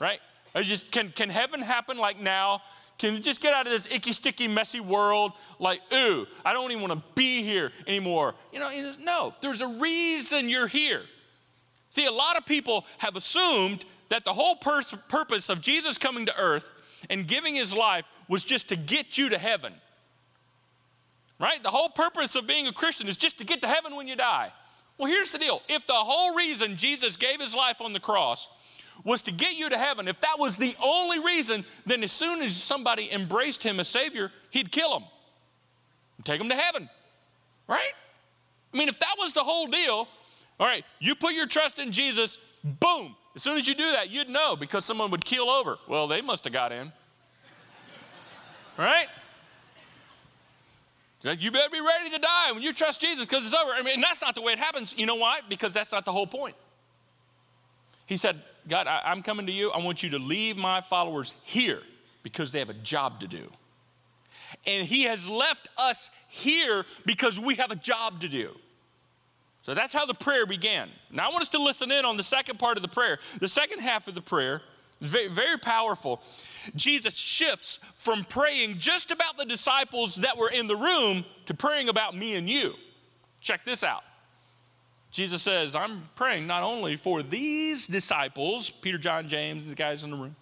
Right? 0.00 0.20
just 0.62 0.90
can, 0.90 1.10
can 1.10 1.28
heaven 1.28 1.60
happen 1.60 1.98
like 1.98 2.18
now? 2.18 2.62
Can 2.98 3.14
you 3.14 3.20
just 3.20 3.42
get 3.42 3.52
out 3.52 3.66
of 3.66 3.72
this 3.72 3.86
icky, 3.92 4.12
sticky, 4.12 4.48
messy 4.48 4.80
world? 4.80 5.32
Like, 5.58 5.80
ooh, 5.92 6.26
I 6.44 6.52
don't 6.52 6.70
even 6.70 6.88
want 6.88 6.94
to 6.94 7.02
be 7.14 7.42
here 7.42 7.70
anymore. 7.86 8.34
You 8.52 8.60
know, 8.60 8.92
no, 9.00 9.34
there's 9.42 9.60
a 9.60 9.66
reason 9.66 10.48
you're 10.48 10.66
here. 10.66 11.02
See, 11.90 12.06
a 12.06 12.12
lot 12.12 12.36
of 12.36 12.46
people 12.46 12.86
have 12.98 13.16
assumed 13.16 13.84
that 14.08 14.24
the 14.24 14.32
whole 14.32 14.56
pur- 14.56 14.82
purpose 15.08 15.48
of 15.50 15.60
Jesus 15.60 15.98
coming 15.98 16.26
to 16.26 16.38
earth 16.38 16.72
and 17.10 17.26
giving 17.26 17.54
his 17.54 17.74
life 17.74 18.10
was 18.28 18.44
just 18.44 18.68
to 18.70 18.76
get 18.76 19.18
you 19.18 19.28
to 19.28 19.38
heaven. 19.38 19.74
Right? 21.38 21.62
The 21.62 21.70
whole 21.70 21.90
purpose 21.90 22.34
of 22.34 22.46
being 22.46 22.66
a 22.66 22.72
Christian 22.72 23.08
is 23.08 23.16
just 23.16 23.38
to 23.38 23.44
get 23.44 23.60
to 23.62 23.68
heaven 23.68 23.94
when 23.94 24.08
you 24.08 24.16
die. 24.16 24.52
Well, 24.96 25.10
here's 25.10 25.32
the 25.32 25.38
deal 25.38 25.60
if 25.68 25.86
the 25.86 25.92
whole 25.92 26.34
reason 26.34 26.76
Jesus 26.76 27.16
gave 27.16 27.40
his 27.40 27.54
life 27.54 27.82
on 27.82 27.92
the 27.92 28.00
cross 28.00 28.48
was 29.06 29.22
to 29.22 29.32
get 29.32 29.56
you 29.56 29.70
to 29.70 29.78
heaven, 29.78 30.06
if 30.06 30.20
that 30.20 30.36
was 30.38 30.58
the 30.58 30.74
only 30.84 31.18
reason, 31.24 31.64
then 31.86 32.04
as 32.04 32.12
soon 32.12 32.42
as 32.42 32.54
somebody 32.54 33.10
embraced 33.10 33.62
him 33.62 33.80
as 33.80 33.88
Savior, 33.88 34.30
he'd 34.50 34.70
kill 34.70 34.92
them 34.92 35.04
take 36.26 36.38
them 36.40 36.48
to 36.48 36.56
heaven, 36.56 36.88
right? 37.68 37.92
I 38.72 38.76
mean, 38.76 38.88
if 38.88 38.98
that 38.98 39.14
was 39.18 39.32
the 39.32 39.42
whole 39.42 39.68
deal, 39.68 40.08
all 40.58 40.66
right, 40.66 40.84
you 40.98 41.14
put 41.14 41.34
your 41.34 41.46
trust 41.46 41.78
in 41.78 41.92
Jesus, 41.92 42.38
boom. 42.64 43.14
As 43.34 43.42
soon 43.42 43.56
as 43.56 43.68
you 43.68 43.74
do 43.74 43.92
that, 43.92 44.10
you'd 44.10 44.28
know 44.28 44.56
because 44.56 44.84
someone 44.84 45.10
would 45.10 45.24
keel 45.24 45.48
over. 45.48 45.76
Well, 45.86 46.08
they 46.08 46.20
must 46.20 46.44
have 46.44 46.52
got 46.52 46.72
in. 46.72 46.92
right? 48.78 49.06
You 51.22 51.50
better 51.50 51.70
be 51.70 51.80
ready 51.80 52.10
to 52.10 52.18
die 52.18 52.52
when 52.52 52.62
you 52.62 52.72
trust 52.72 53.00
Jesus 53.00 53.26
because 53.26 53.44
it's 53.44 53.54
over. 53.54 53.72
I 53.72 53.82
mean, 53.82 54.00
that's 54.00 54.22
not 54.22 54.34
the 54.34 54.42
way 54.42 54.52
it 54.52 54.58
happens. 54.58 54.94
You 54.96 55.06
know 55.06 55.16
why? 55.16 55.40
Because 55.48 55.72
that's 55.72 55.90
not 55.90 56.04
the 56.04 56.12
whole 56.12 56.26
point. 56.26 56.54
He 58.06 58.16
said, 58.16 58.40
God, 58.68 58.86
I, 58.86 59.12
am 59.12 59.22
coming 59.22 59.46
to 59.46 59.52
you. 59.52 59.70
I 59.70 59.78
want 59.78 60.02
you 60.02 60.10
to 60.10 60.18
leave 60.18 60.56
my 60.56 60.80
followers 60.80 61.34
here 61.44 61.80
because 62.22 62.52
they 62.52 62.58
have 62.58 62.70
a 62.70 62.74
job 62.74 63.20
to 63.20 63.28
do. 63.28 63.50
And 64.66 64.86
He 64.86 65.04
has 65.04 65.28
left 65.28 65.68
us 65.78 66.10
here 66.28 66.84
because 67.04 67.38
we 67.38 67.56
have 67.56 67.70
a 67.70 67.76
job 67.76 68.20
to 68.20 68.28
do. 68.28 68.50
So 69.62 69.74
that's 69.74 69.92
how 69.92 70.06
the 70.06 70.14
prayer 70.14 70.46
began. 70.46 70.88
Now 71.10 71.26
I 71.26 71.30
want 71.30 71.42
us 71.42 71.48
to 71.50 71.62
listen 71.62 71.90
in 71.90 72.04
on 72.04 72.16
the 72.16 72.22
second 72.22 72.58
part 72.58 72.76
of 72.76 72.82
the 72.82 72.88
prayer. 72.88 73.18
The 73.40 73.48
second 73.48 73.80
half 73.80 74.06
of 74.06 74.14
the 74.14 74.20
prayer 74.20 74.62
is 75.00 75.10
very, 75.10 75.28
very 75.28 75.58
powerful. 75.58 76.22
Jesus 76.76 77.16
shifts 77.16 77.80
from 77.94 78.24
praying 78.24 78.78
just 78.78 79.10
about 79.10 79.36
the 79.36 79.44
disciples 79.44 80.16
that 80.16 80.36
were 80.36 80.50
in 80.50 80.68
the 80.68 80.76
room 80.76 81.24
to 81.46 81.54
praying 81.54 81.88
about 81.88 82.16
me 82.16 82.36
and 82.36 82.48
you. 82.48 82.74
Check 83.40 83.64
this 83.64 83.82
out. 83.82 84.02
Jesus 85.16 85.42
says, 85.42 85.74
I'm 85.74 86.10
praying 86.14 86.46
not 86.46 86.62
only 86.62 86.94
for 86.96 87.22
these 87.22 87.86
disciples, 87.86 88.68
Peter, 88.68 88.98
John, 88.98 89.26
James, 89.26 89.66
the 89.66 89.74
guys 89.74 90.04
in 90.04 90.10
the 90.10 90.16
room, 90.18 90.36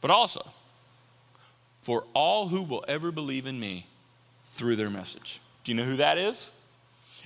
but 0.00 0.12
also 0.12 0.48
for 1.80 2.04
all 2.14 2.46
who 2.46 2.62
will 2.62 2.84
ever 2.86 3.10
believe 3.10 3.48
in 3.48 3.58
me 3.58 3.88
through 4.44 4.76
their 4.76 4.88
message. 4.88 5.40
Do 5.64 5.72
you 5.72 5.76
know 5.76 5.82
who 5.82 5.96
that 5.96 6.16
is? 6.16 6.52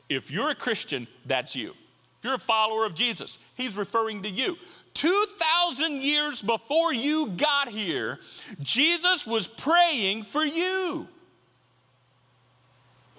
If 0.09 0.31
you're 0.31 0.49
a 0.49 0.55
Christian, 0.55 1.07
that's 1.27 1.55
you. 1.55 1.73
If 1.73 2.25
you're 2.25 2.37
a 2.37 2.39
follower 2.39 2.87
of 2.87 2.95
Jesus, 2.95 3.37
he's 3.55 3.77
referring 3.77 4.23
to 4.23 4.31
you. 4.31 4.57
2,000 4.95 6.01
years 6.01 6.41
before 6.41 6.95
you 6.95 7.27
got 7.37 7.69
here, 7.69 8.19
Jesus 8.63 9.27
was 9.27 9.47
praying 9.47 10.23
for 10.23 10.43
you. 10.43 11.07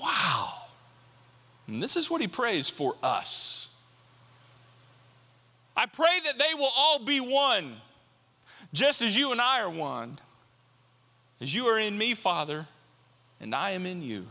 Wow. 0.01 0.62
And 1.67 1.81
this 1.81 1.95
is 1.95 2.09
what 2.09 2.21
he 2.21 2.27
prays 2.27 2.69
for 2.69 2.95
us. 3.01 3.69
I 5.75 5.85
pray 5.85 6.19
that 6.25 6.37
they 6.37 6.53
will 6.53 6.71
all 6.75 6.99
be 6.99 7.19
one, 7.19 7.77
just 8.73 9.01
as 9.01 9.17
you 9.17 9.31
and 9.31 9.41
I 9.41 9.61
are 9.61 9.69
one. 9.69 10.19
As 11.41 11.53
you 11.53 11.65
are 11.65 11.79
in 11.79 11.97
me, 11.97 12.13
Father, 12.13 12.67
and 13.41 13.53
I 13.53 13.71
am 13.71 13.85
in 13.85 14.01
you. 14.01 14.27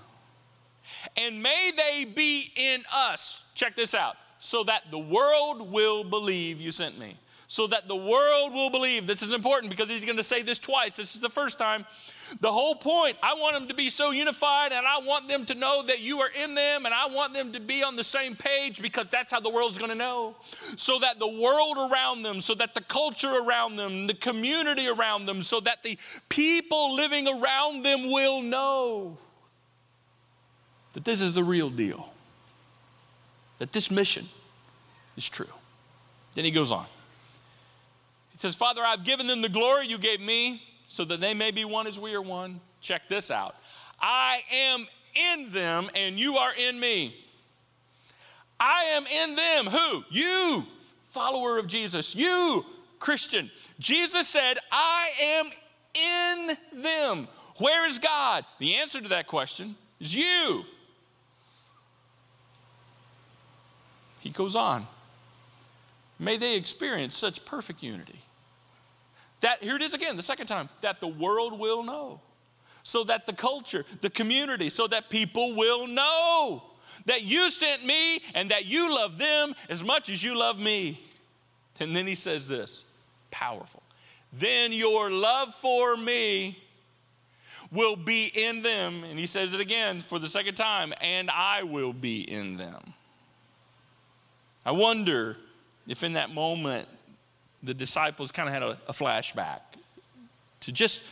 And 1.17 1.43
may 1.43 1.73
they 1.77 2.05
be 2.05 2.51
in 2.57 2.83
us. 2.95 3.43
Check 3.55 3.77
this 3.77 3.95
out. 3.95 4.17
So 4.39 4.65
that 4.65 4.91
the 4.91 4.99
world 4.99 5.71
will 5.71 6.05
believe 6.05 6.61
you 6.61 6.73
sent 6.73 6.99
me. 6.99 7.17
So 7.53 7.67
that 7.67 7.87
the 7.87 7.95
world 7.95 8.55
will 8.55 8.71
believe. 8.71 9.07
This 9.07 9.21
is 9.21 9.31
important 9.31 9.69
because 9.69 9.91
he's 9.91 10.07
going 10.07 10.17
to 10.17 10.25
say 10.25 10.41
this 10.41 10.59
twice. 10.59 10.97
This 10.97 11.15
is 11.15 11.21
the 11.21 11.29
first 11.29 11.59
time. 11.59 11.85
The 12.41 12.51
whole 12.51 12.75
point, 12.75 13.19
I 13.23 13.35
want 13.35 13.55
them 13.55 13.69
to 13.69 13.75
be 13.75 13.91
so 13.91 14.11
unified 14.11 14.73
and 14.73 14.87
I 14.87 15.01
want 15.01 15.29
them 15.29 15.45
to 15.45 15.55
know 15.55 15.83
that 15.87 16.01
you 16.01 16.21
are 16.21 16.31
in 16.31 16.55
them 16.55 16.87
and 16.87 16.95
I 16.95 17.09
want 17.09 17.35
them 17.35 17.53
to 17.53 17.61
be 17.61 17.85
on 17.85 17.95
the 17.95 18.05
same 18.05 18.37
page 18.37 18.81
because 18.81 19.07
that's 19.09 19.31
how 19.31 19.39
the 19.39 19.51
world's 19.51 19.77
going 19.77 19.91
to 19.91 19.95
know. 19.95 20.35
So 20.79 20.99
that 21.01 21.19
the 21.19 21.29
world 21.29 21.77
around 21.93 22.23
them, 22.23 22.41
so 22.41 22.55
that 22.55 22.73
the 22.73 22.81
culture 22.81 23.43
around 23.45 23.77
them, 23.77 24.07
the 24.07 24.15
community 24.15 24.89
around 24.89 25.27
them, 25.27 25.43
so 25.43 25.61
that 25.61 25.83
the 25.83 25.99
people 26.31 26.95
living 26.95 27.29
around 27.29 27.83
them 27.83 28.11
will 28.11 28.41
know 28.41 29.19
that 30.95 31.05
this 31.05 31.21
is 31.21 31.35
the 31.35 31.45
real 31.45 31.69
deal, 31.69 32.15
that 33.59 33.73
this 33.73 33.91
mission 33.91 34.25
is 35.19 35.29
true. 35.29 35.53
Then 36.35 36.47
he 36.47 36.51
goes 36.51 36.73
on. 36.73 36.87
Says, 38.43 38.57
Father, 38.57 38.83
I've 38.85 39.05
given 39.05 39.29
them 39.29 39.41
the 39.41 39.49
glory 39.49 39.87
you 39.87 39.99
gave 39.99 40.21
me 40.21 40.61
so 40.89 41.05
that 41.05 41.21
they 41.21 41.33
may 41.33 41.53
be 41.53 41.65
one 41.65 41.87
as 41.87 41.97
we 41.97 42.13
are 42.13 42.21
one. 42.21 42.61
Check 42.81 43.03
this 43.09 43.31
out 43.31 43.55
I 44.01 44.41
am 44.53 44.85
in 45.15 45.53
them 45.53 45.89
and 45.95 46.19
you 46.19 46.39
are 46.39 46.53
in 46.53 46.81
me. 46.81 47.15
I 48.59 48.83
am 48.97 49.07
in 49.07 49.37
them. 49.37 49.67
Who? 49.67 50.03
You, 50.11 50.67
follower 51.07 51.57
of 51.57 51.69
Jesus. 51.69 52.17
You, 52.17 52.67
Christian. 52.99 53.49
Jesus 53.79 54.27
said, 54.27 54.55
I 54.73 55.11
am 55.23 55.47
in 55.95 56.83
them. 56.83 57.29
Where 57.59 57.89
is 57.89 58.01
God? 58.01 58.45
The 58.59 58.75
answer 58.75 59.01
to 59.01 59.09
that 59.11 59.29
question 59.29 59.77
is 60.01 60.17
you. 60.17 60.65
He 64.19 64.31
goes 64.31 64.57
on. 64.57 64.89
May 66.19 66.37
they 66.39 66.57
experience 66.57 67.17
such 67.17 67.45
perfect 67.45 67.85
unity 67.85 68.19
that, 69.43 69.63
here 69.63 69.77
it 69.77 69.83
is 69.83 69.95
again, 69.95 70.17
the 70.17 70.23
second 70.23 70.47
time, 70.47 70.69
that 70.81 70.99
the 71.01 71.09
world 71.09 71.59
will 71.59 71.85
know. 71.85 72.21
So 72.85 73.05
that 73.05 73.27
the 73.27 73.33
culture, 73.33 73.85
the 74.01 74.11
community, 74.11 74.69
so 74.69 74.89
that 74.89 75.09
people 75.09 75.55
will 75.55 75.87
know 75.87 76.65
that 77.07 77.23
you 77.23 77.49
sent 77.51 77.85
me 77.85 78.21
and 78.35 78.51
that 78.51 78.67
you 78.67 78.93
love 78.93 79.19
them 79.19 79.55
as 79.69 79.85
much 79.85 80.09
as 80.09 80.23
you 80.23 80.37
love 80.37 80.59
me. 80.59 81.01
And 81.79 81.95
then 81.95 82.07
he 82.07 82.17
says 82.17 82.49
this 82.49 82.85
powerful. 83.31 83.83
Then 84.33 84.73
your 84.73 85.11
love 85.11 85.55
for 85.55 85.97
me 85.97 86.59
will 87.71 87.97
be 87.97 88.31
in 88.35 88.63
them. 88.63 89.05
And 89.05 89.19
he 89.19 89.27
says 89.27 89.55
it 89.55 89.61
again 89.61 90.01
for 90.01 90.19
the 90.19 90.27
second 90.27 90.55
time, 90.55 90.93
and 91.01 91.31
I 91.31 91.63
will 91.63 91.93
be 91.93 92.21
in 92.21 92.57
them. 92.57 92.95
I 94.65 94.73
wonder 94.73 95.37
if 95.89 96.03
in 96.03 96.13
that 96.13 96.33
moment 96.33 96.89
the 97.63 97.75
disciples 97.75 98.33
kind 98.33 98.49
of 98.49 98.55
had 98.55 98.63
a, 98.63 98.79
a 98.89 98.93
flashback 98.93 99.61
to 100.61 100.73
just 100.73 101.03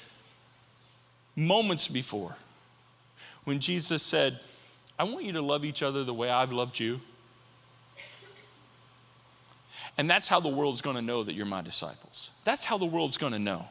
moments 1.36 1.88
before 1.88 2.36
when 3.44 3.60
Jesus 3.60 4.02
said, 4.02 4.40
I 4.98 5.04
want 5.04 5.24
you 5.24 5.32
to 5.32 5.42
love 5.42 5.64
each 5.64 5.82
other 5.82 6.04
the 6.04 6.14
way 6.14 6.30
I've 6.30 6.52
loved 6.52 6.78
you. 6.78 7.00
And 9.96 10.08
that's 10.08 10.28
how 10.28 10.40
the 10.40 10.48
world's 10.48 10.80
going 10.80 10.96
to 10.96 11.02
know 11.02 11.24
that 11.24 11.34
you're 11.34 11.46
my 11.46 11.62
disciples. 11.62 12.30
That's 12.44 12.64
how 12.64 12.78
the 12.78 12.86
world's 12.86 13.16
going 13.16 13.32
to 13.32 13.38
know 13.38 13.66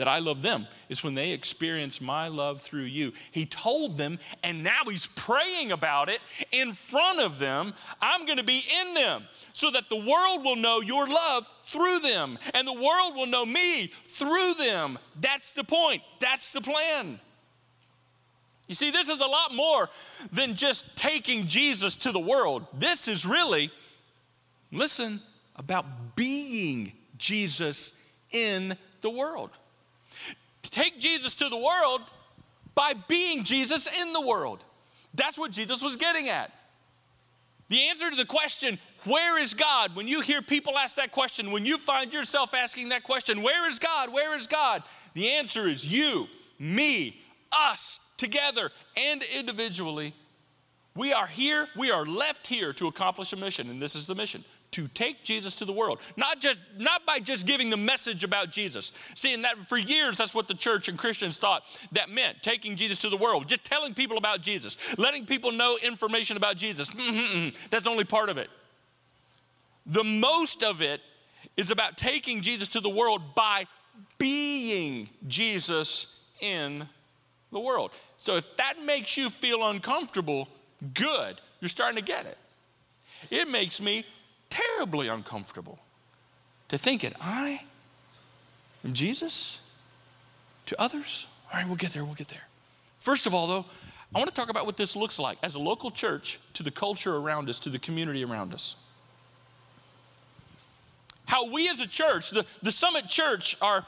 that 0.00 0.08
I 0.08 0.18
love 0.18 0.40
them 0.40 0.66
is 0.88 1.04
when 1.04 1.14
they 1.14 1.32
experience 1.32 2.00
my 2.00 2.28
love 2.28 2.62
through 2.62 2.84
you. 2.84 3.12
He 3.32 3.44
told 3.44 3.98
them, 3.98 4.18
and 4.42 4.64
now 4.64 4.80
he's 4.88 5.04
praying 5.04 5.72
about 5.72 6.08
it 6.08 6.20
in 6.52 6.72
front 6.72 7.20
of 7.20 7.38
them. 7.38 7.74
I'm 8.00 8.24
going 8.24 8.38
to 8.38 8.42
be 8.42 8.62
in 8.80 8.94
them 8.94 9.24
so 9.52 9.70
that 9.72 9.90
the 9.90 9.98
world 9.98 10.42
will 10.42 10.56
know 10.56 10.80
your 10.80 11.06
love 11.06 11.46
through 11.64 11.98
them, 11.98 12.38
and 12.54 12.66
the 12.66 12.72
world 12.72 13.14
will 13.14 13.26
know 13.26 13.44
me 13.44 13.88
through 13.88 14.54
them. 14.54 14.98
That's 15.20 15.52
the 15.52 15.64
point, 15.64 16.00
that's 16.18 16.54
the 16.54 16.62
plan. 16.62 17.20
You 18.66 18.74
see, 18.74 18.90
this 18.90 19.10
is 19.10 19.20
a 19.20 19.26
lot 19.26 19.54
more 19.54 19.90
than 20.32 20.54
just 20.54 20.96
taking 20.96 21.44
Jesus 21.44 21.94
to 21.96 22.10
the 22.10 22.20
world. 22.20 22.66
This 22.72 23.06
is 23.06 23.26
really, 23.26 23.70
listen, 24.72 25.20
about 25.56 26.16
being 26.16 26.92
Jesus 27.18 28.02
in 28.32 28.78
the 29.02 29.10
world 29.10 29.50
take 30.70 30.98
Jesus 30.98 31.34
to 31.34 31.48
the 31.48 31.56
world 31.56 32.02
by 32.74 32.92
being 33.08 33.44
Jesus 33.44 33.88
in 34.00 34.12
the 34.12 34.20
world. 34.20 34.64
That's 35.14 35.38
what 35.38 35.50
Jesus 35.50 35.82
was 35.82 35.96
getting 35.96 36.28
at. 36.28 36.52
The 37.68 37.88
answer 37.88 38.10
to 38.10 38.16
the 38.16 38.26
question, 38.26 38.78
where 39.04 39.40
is 39.40 39.54
God? 39.54 39.94
When 39.94 40.08
you 40.08 40.20
hear 40.20 40.42
people 40.42 40.76
ask 40.76 40.96
that 40.96 41.12
question, 41.12 41.52
when 41.52 41.64
you 41.64 41.78
find 41.78 42.12
yourself 42.12 42.52
asking 42.52 42.88
that 42.88 43.04
question, 43.04 43.42
where 43.42 43.68
is 43.68 43.78
God? 43.78 44.12
Where 44.12 44.36
is 44.36 44.46
God? 44.46 44.82
The 45.14 45.30
answer 45.30 45.66
is 45.66 45.86
you, 45.86 46.26
me, 46.58 47.20
us, 47.52 48.00
together 48.16 48.70
and 48.96 49.22
individually. 49.22 50.14
We 50.96 51.12
are 51.12 51.26
here, 51.26 51.68
we 51.76 51.90
are 51.90 52.04
left 52.04 52.46
here 52.46 52.72
to 52.74 52.88
accomplish 52.88 53.32
a 53.32 53.36
mission, 53.36 53.70
and 53.70 53.80
this 53.80 53.94
is 53.94 54.06
the 54.06 54.14
mission 54.14 54.44
to 54.72 54.86
take 54.88 55.24
Jesus 55.24 55.54
to 55.56 55.64
the 55.64 55.72
world. 55.72 56.00
Not 56.16 56.40
just 56.40 56.60
not 56.78 57.04
by 57.04 57.18
just 57.18 57.46
giving 57.46 57.70
the 57.70 57.76
message 57.76 58.24
about 58.24 58.50
Jesus. 58.50 58.92
See, 59.14 59.34
and 59.34 59.44
that 59.44 59.58
for 59.58 59.76
years 59.76 60.18
that's 60.18 60.34
what 60.34 60.48
the 60.48 60.54
church 60.54 60.88
and 60.88 60.96
Christians 60.96 61.38
thought 61.38 61.64
that 61.92 62.08
meant, 62.08 62.42
taking 62.42 62.76
Jesus 62.76 62.98
to 62.98 63.08
the 63.08 63.16
world, 63.16 63.48
just 63.48 63.64
telling 63.64 63.94
people 63.94 64.16
about 64.16 64.42
Jesus, 64.42 64.96
letting 64.98 65.26
people 65.26 65.52
know 65.52 65.76
information 65.82 66.36
about 66.36 66.56
Jesus. 66.56 66.94
That's 67.70 67.86
only 67.86 68.04
part 68.04 68.28
of 68.28 68.38
it. 68.38 68.48
The 69.86 70.04
most 70.04 70.62
of 70.62 70.82
it 70.82 71.00
is 71.56 71.70
about 71.70 71.96
taking 71.96 72.42
Jesus 72.42 72.68
to 72.68 72.80
the 72.80 72.90
world 72.90 73.34
by 73.34 73.66
being 74.18 75.08
Jesus 75.26 76.20
in 76.40 76.88
the 77.50 77.60
world. 77.60 77.90
So 78.18 78.36
if 78.36 78.56
that 78.56 78.74
makes 78.84 79.16
you 79.16 79.30
feel 79.30 79.68
uncomfortable, 79.68 80.48
good. 80.94 81.40
You're 81.60 81.68
starting 81.68 81.96
to 81.96 82.04
get 82.04 82.26
it. 82.26 82.38
It 83.30 83.48
makes 83.48 83.80
me 83.80 84.04
terribly 84.50 85.08
uncomfortable 85.08 85.78
to 86.68 86.76
think 86.76 87.04
it. 87.04 87.14
I 87.20 87.62
am 88.84 88.92
Jesus 88.92 89.58
to 90.66 90.80
others. 90.80 91.26
All 91.52 91.60
right, 91.60 91.66
we'll 91.66 91.76
get 91.76 91.92
there, 91.92 92.04
we'll 92.04 92.14
get 92.14 92.28
there. 92.28 92.46
First 92.98 93.26
of 93.26 93.34
all, 93.34 93.46
though, 93.46 93.64
I 94.14 94.18
want 94.18 94.28
to 94.28 94.34
talk 94.34 94.50
about 94.50 94.66
what 94.66 94.76
this 94.76 94.94
looks 94.94 95.18
like 95.18 95.38
as 95.42 95.54
a 95.54 95.58
local 95.58 95.90
church 95.90 96.38
to 96.54 96.62
the 96.62 96.70
culture 96.70 97.16
around 97.16 97.48
us, 97.48 97.58
to 97.60 97.70
the 97.70 97.78
community 97.78 98.24
around 98.24 98.52
us. 98.52 98.76
How 101.26 101.50
we 101.50 101.68
as 101.68 101.80
a 101.80 101.86
church, 101.86 102.30
the, 102.30 102.44
the 102.62 102.72
Summit 102.72 103.06
Church, 103.06 103.56
are 103.62 103.86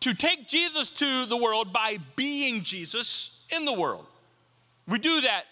to 0.00 0.14
take 0.14 0.48
Jesus 0.48 0.90
to 0.90 1.26
the 1.26 1.36
world 1.36 1.72
by 1.72 1.98
being 2.16 2.62
Jesus 2.62 3.44
in 3.50 3.64
the 3.64 3.72
world. 3.72 4.06
We 4.88 4.98
do 4.98 5.20
that 5.20 5.44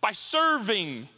by 0.00 0.12
serving, 0.12 1.08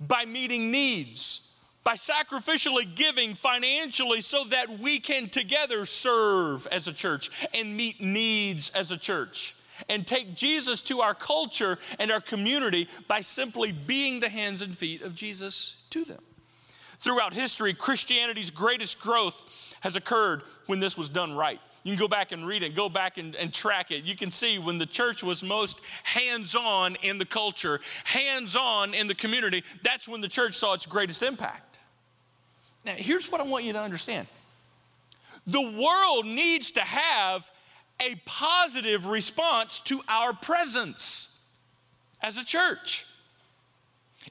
by 0.00 0.24
meeting 0.24 0.70
needs, 0.70 1.51
by 1.84 1.94
sacrificially 1.94 2.94
giving 2.94 3.34
financially 3.34 4.20
so 4.20 4.44
that 4.44 4.78
we 4.78 5.00
can 5.00 5.28
together 5.28 5.86
serve 5.86 6.66
as 6.70 6.88
a 6.88 6.92
church 6.92 7.48
and 7.54 7.76
meet 7.76 8.00
needs 8.00 8.70
as 8.70 8.90
a 8.90 8.96
church 8.96 9.56
and 9.88 10.06
take 10.06 10.34
Jesus 10.34 10.80
to 10.82 11.00
our 11.00 11.14
culture 11.14 11.78
and 11.98 12.10
our 12.10 12.20
community 12.20 12.88
by 13.08 13.20
simply 13.20 13.72
being 13.72 14.20
the 14.20 14.28
hands 14.28 14.62
and 14.62 14.76
feet 14.76 15.02
of 15.02 15.14
Jesus 15.14 15.76
to 15.90 16.04
them. 16.04 16.20
Throughout 16.98 17.34
history, 17.34 17.74
Christianity's 17.74 18.50
greatest 18.50 19.00
growth 19.00 19.74
has 19.80 19.96
occurred 19.96 20.42
when 20.66 20.78
this 20.78 20.96
was 20.96 21.08
done 21.08 21.34
right. 21.34 21.60
You 21.82 21.92
can 21.92 21.98
go 21.98 22.06
back 22.06 22.30
and 22.30 22.46
read 22.46 22.62
it, 22.62 22.76
go 22.76 22.88
back 22.88 23.18
and, 23.18 23.34
and 23.34 23.52
track 23.52 23.90
it. 23.90 24.04
You 24.04 24.14
can 24.14 24.30
see 24.30 24.60
when 24.60 24.78
the 24.78 24.86
church 24.86 25.24
was 25.24 25.42
most 25.42 25.80
hands 26.04 26.54
on 26.54 26.94
in 27.02 27.18
the 27.18 27.24
culture, 27.24 27.80
hands 28.04 28.54
on 28.54 28.94
in 28.94 29.08
the 29.08 29.16
community, 29.16 29.64
that's 29.82 30.08
when 30.08 30.20
the 30.20 30.28
church 30.28 30.54
saw 30.54 30.74
its 30.74 30.86
greatest 30.86 31.22
impact. 31.24 31.71
Now, 32.84 32.94
here's 32.96 33.30
what 33.30 33.40
I 33.40 33.44
want 33.44 33.64
you 33.64 33.72
to 33.72 33.80
understand 33.80 34.26
the 35.46 35.60
world 35.60 36.24
needs 36.26 36.72
to 36.72 36.80
have 36.80 37.50
a 38.00 38.14
positive 38.26 39.06
response 39.06 39.80
to 39.80 40.00
our 40.08 40.32
presence 40.32 41.40
as 42.20 42.36
a 42.36 42.44
church. 42.44 43.06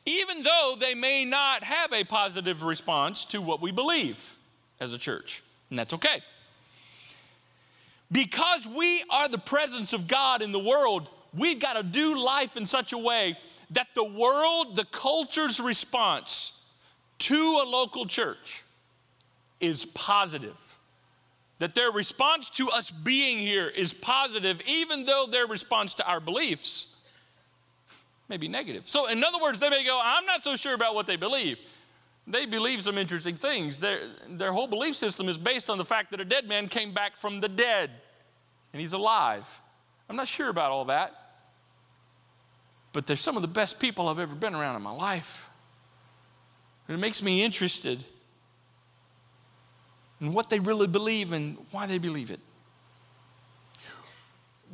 Even 0.05 0.41
though 0.41 0.75
they 0.79 0.95
may 0.95 1.25
not 1.25 1.63
have 1.63 1.91
a 1.91 2.05
positive 2.05 2.63
response 2.63 3.25
to 3.25 3.41
what 3.41 3.61
we 3.61 3.71
believe 3.71 4.35
as 4.79 4.93
a 4.93 4.97
church, 4.97 5.43
and 5.69 5.77
that's 5.77 5.93
okay. 5.93 6.21
Because 8.09 8.67
we 8.67 9.03
are 9.09 9.27
the 9.27 9.37
presence 9.37 9.93
of 9.93 10.07
God 10.07 10.41
in 10.41 10.51
the 10.51 10.59
world, 10.59 11.09
we've 11.33 11.59
got 11.59 11.73
to 11.73 11.83
do 11.83 12.17
life 12.17 12.55
in 12.55 12.65
such 12.65 12.93
a 12.93 12.97
way 12.97 13.37
that 13.71 13.87
the 13.95 14.03
world, 14.03 14.75
the 14.75 14.85
culture's 14.85 15.59
response 15.59 16.60
to 17.21 17.61
a 17.63 17.65
local 17.67 18.05
church 18.05 18.63
is 19.59 19.85
positive. 19.85 20.77
That 21.59 21.75
their 21.75 21.91
response 21.91 22.49
to 22.51 22.69
us 22.69 22.89
being 22.89 23.37
here 23.37 23.67
is 23.67 23.93
positive, 23.93 24.61
even 24.65 25.05
though 25.05 25.27
their 25.29 25.45
response 25.45 25.93
to 25.95 26.07
our 26.07 26.19
beliefs 26.19 26.87
may 28.27 28.37
be 28.37 28.47
negative. 28.47 28.87
So, 28.87 29.07
in 29.07 29.23
other 29.23 29.39
words, 29.39 29.59
they 29.59 29.69
may 29.69 29.85
go, 29.85 30.01
I'm 30.03 30.25
not 30.25 30.41
so 30.41 30.55
sure 30.55 30.73
about 30.73 30.95
what 30.95 31.05
they 31.05 31.17
believe. 31.17 31.59
They 32.25 32.47
believe 32.47 32.81
some 32.81 32.97
interesting 32.97 33.35
things. 33.35 33.79
Their, 33.79 33.99
their 34.29 34.53
whole 34.53 34.67
belief 34.67 34.95
system 34.95 35.29
is 35.29 35.37
based 35.37 35.69
on 35.69 35.77
the 35.77 35.85
fact 35.85 36.09
that 36.11 36.19
a 36.19 36.25
dead 36.25 36.47
man 36.47 36.67
came 36.67 36.93
back 36.93 37.15
from 37.15 37.39
the 37.39 37.49
dead 37.49 37.91
and 38.73 38.79
he's 38.79 38.93
alive. 38.93 39.61
I'm 40.09 40.15
not 40.15 40.27
sure 40.27 40.49
about 40.49 40.71
all 40.71 40.85
that, 40.85 41.13
but 42.93 43.05
they're 43.05 43.15
some 43.15 43.35
of 43.35 43.43
the 43.43 43.47
best 43.47 43.79
people 43.79 44.09
I've 44.09 44.19
ever 44.19 44.35
been 44.35 44.55
around 44.55 44.77
in 44.77 44.81
my 44.81 44.91
life. 44.91 45.50
And 46.91 46.99
it 46.99 47.01
makes 47.01 47.23
me 47.23 47.41
interested 47.41 48.03
in 50.19 50.33
what 50.33 50.49
they 50.49 50.59
really 50.59 50.87
believe 50.87 51.31
and 51.31 51.57
why 51.71 51.87
they 51.87 51.99
believe 51.99 52.29
it. 52.29 52.41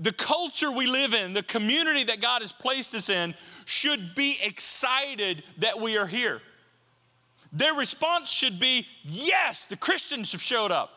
The 0.01 0.11
culture 0.11 0.71
we 0.71 0.87
live 0.87 1.13
in, 1.13 1.33
the 1.33 1.43
community 1.43 2.05
that 2.05 2.19
God 2.19 2.41
has 2.41 2.51
placed 2.51 2.95
us 2.95 3.09
in, 3.09 3.35
should 3.65 4.15
be 4.15 4.35
excited 4.41 5.43
that 5.59 5.79
we 5.79 5.95
are 5.95 6.07
here. 6.07 6.41
Their 7.53 7.75
response 7.75 8.31
should 8.31 8.59
be, 8.59 8.87
Yes, 9.03 9.67
the 9.67 9.77
Christians 9.77 10.31
have 10.31 10.41
showed 10.41 10.71
up. 10.71 10.89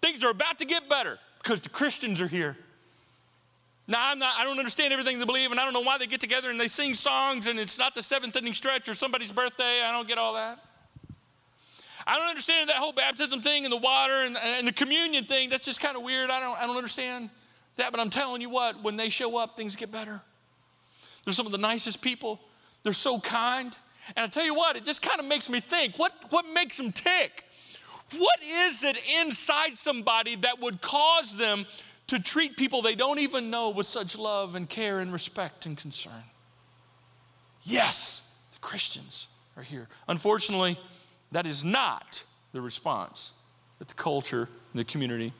Things 0.00 0.22
are 0.22 0.30
about 0.30 0.60
to 0.60 0.64
get 0.64 0.88
better 0.88 1.18
because 1.42 1.60
the 1.60 1.70
Christians 1.70 2.20
are 2.20 2.28
here. 2.28 2.56
Now, 3.92 4.10
I'm 4.10 4.18
not, 4.18 4.36
I 4.38 4.44
don't 4.44 4.58
understand 4.58 4.94
everything 4.94 5.18
they 5.18 5.26
believe, 5.26 5.50
and 5.50 5.60
I 5.60 5.64
don't 5.64 5.74
know 5.74 5.82
why 5.82 5.98
they 5.98 6.06
get 6.06 6.18
together 6.18 6.48
and 6.48 6.58
they 6.58 6.66
sing 6.66 6.94
songs 6.94 7.46
and 7.46 7.60
it's 7.60 7.76
not 7.76 7.94
the 7.94 8.02
seventh 8.02 8.34
inning 8.34 8.54
stretch 8.54 8.88
or 8.88 8.94
somebody's 8.94 9.30
birthday. 9.30 9.82
I 9.82 9.92
don't 9.92 10.08
get 10.08 10.16
all 10.16 10.32
that. 10.32 10.58
I 12.06 12.16
don't 12.16 12.26
understand 12.26 12.70
that 12.70 12.76
whole 12.76 12.94
baptism 12.94 13.42
thing 13.42 13.64
and 13.64 13.72
the 13.72 13.76
water 13.76 14.14
and, 14.14 14.38
and 14.38 14.66
the 14.66 14.72
communion 14.72 15.26
thing. 15.26 15.50
That's 15.50 15.62
just 15.62 15.78
kind 15.78 15.94
of 15.94 16.02
weird. 16.02 16.30
I 16.30 16.40
don't, 16.40 16.58
I 16.58 16.66
don't 16.66 16.76
understand 16.78 17.28
that, 17.76 17.90
but 17.90 18.00
I'm 18.00 18.08
telling 18.08 18.40
you 18.40 18.48
what, 18.48 18.82
when 18.82 18.96
they 18.96 19.10
show 19.10 19.36
up, 19.36 19.58
things 19.58 19.76
get 19.76 19.92
better. 19.92 20.22
They're 21.26 21.34
some 21.34 21.44
of 21.44 21.52
the 21.52 21.58
nicest 21.58 22.00
people. 22.00 22.40
They're 22.84 22.94
so 22.94 23.20
kind. 23.20 23.76
And 24.16 24.24
I 24.24 24.26
tell 24.28 24.46
you 24.46 24.54
what, 24.54 24.76
it 24.76 24.86
just 24.86 25.02
kind 25.02 25.20
of 25.20 25.26
makes 25.26 25.50
me 25.50 25.60
think 25.60 25.98
what, 25.98 26.14
what 26.30 26.46
makes 26.54 26.78
them 26.78 26.92
tick? 26.92 27.44
What 28.16 28.40
is 28.42 28.84
it 28.84 28.96
inside 29.20 29.76
somebody 29.76 30.36
that 30.36 30.60
would 30.60 30.80
cause 30.80 31.36
them 31.36 31.66
to 32.08 32.18
treat 32.18 32.56
people 32.56 32.82
they 32.82 32.94
don't 32.94 33.18
even 33.18 33.50
know 33.50 33.70
with 33.70 33.86
such 33.86 34.18
love 34.18 34.54
and 34.54 34.68
care 34.68 35.00
and 35.00 35.12
respect 35.12 35.66
and 35.66 35.76
concern? 35.76 36.24
Yes, 37.64 38.30
the 38.52 38.58
Christians 38.58 39.28
are 39.56 39.62
here. 39.62 39.88
Unfortunately, 40.08 40.78
that 41.30 41.46
is 41.46 41.64
not 41.64 42.24
the 42.52 42.60
response 42.60 43.32
that 43.78 43.88
the 43.88 43.94
culture 43.94 44.48
and 44.72 44.80
the 44.80 44.84
community 44.84 45.32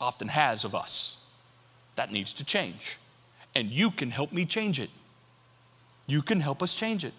often 0.00 0.28
has 0.28 0.64
of 0.64 0.74
us. 0.74 1.24
That 1.96 2.10
needs 2.10 2.32
to 2.34 2.44
change. 2.44 2.98
And 3.54 3.70
you 3.70 3.90
can 3.90 4.10
help 4.10 4.32
me 4.32 4.44
change 4.44 4.80
it. 4.80 4.90
You 6.06 6.22
can 6.22 6.40
help 6.40 6.62
us 6.62 6.74
change 6.74 7.04
it. 7.04 7.12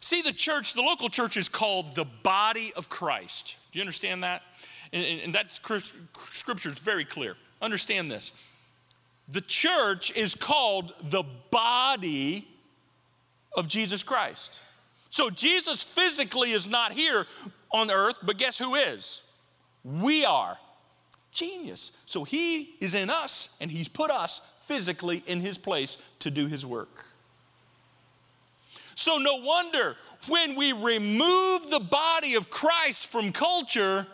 See, 0.00 0.22
the 0.22 0.32
church, 0.32 0.74
the 0.74 0.82
local 0.82 1.08
church 1.08 1.36
is 1.36 1.48
called 1.48 1.94
the 1.94 2.06
body 2.22 2.72
of 2.74 2.88
Christ. 2.88 3.56
Do 3.70 3.78
you 3.78 3.82
understand 3.82 4.24
that? 4.24 4.42
And, 4.92 5.20
and 5.20 5.34
that 5.34 5.52
scripture 5.52 6.68
is 6.68 6.78
very 6.78 7.04
clear. 7.04 7.36
Understand 7.62 8.10
this. 8.10 8.32
The 9.30 9.40
church 9.40 10.14
is 10.16 10.34
called 10.34 10.92
the 11.02 11.24
body 11.50 12.48
of 13.56 13.68
Jesus 13.68 14.02
Christ. 14.02 14.60
So 15.10 15.30
Jesus 15.30 15.82
physically 15.82 16.52
is 16.52 16.66
not 16.66 16.92
here 16.92 17.26
on 17.70 17.90
earth, 17.90 18.18
but 18.22 18.38
guess 18.38 18.58
who 18.58 18.74
is? 18.74 19.22
We 19.84 20.24
are. 20.24 20.58
Genius. 21.32 21.92
So 22.06 22.24
he 22.24 22.74
is 22.80 22.94
in 22.94 23.10
us, 23.10 23.56
and 23.60 23.70
he's 23.70 23.88
put 23.88 24.10
us 24.10 24.40
physically 24.62 25.22
in 25.26 25.40
his 25.40 25.58
place 25.58 25.98
to 26.20 26.30
do 26.30 26.46
his 26.46 26.66
work. 26.66 27.06
So, 28.94 29.16
no 29.16 29.36
wonder 29.36 29.96
when 30.28 30.56
we 30.56 30.72
remove 30.72 31.70
the 31.70 31.80
body 31.80 32.34
of 32.34 32.50
Christ 32.50 33.06
from 33.06 33.32
culture, 33.32 34.06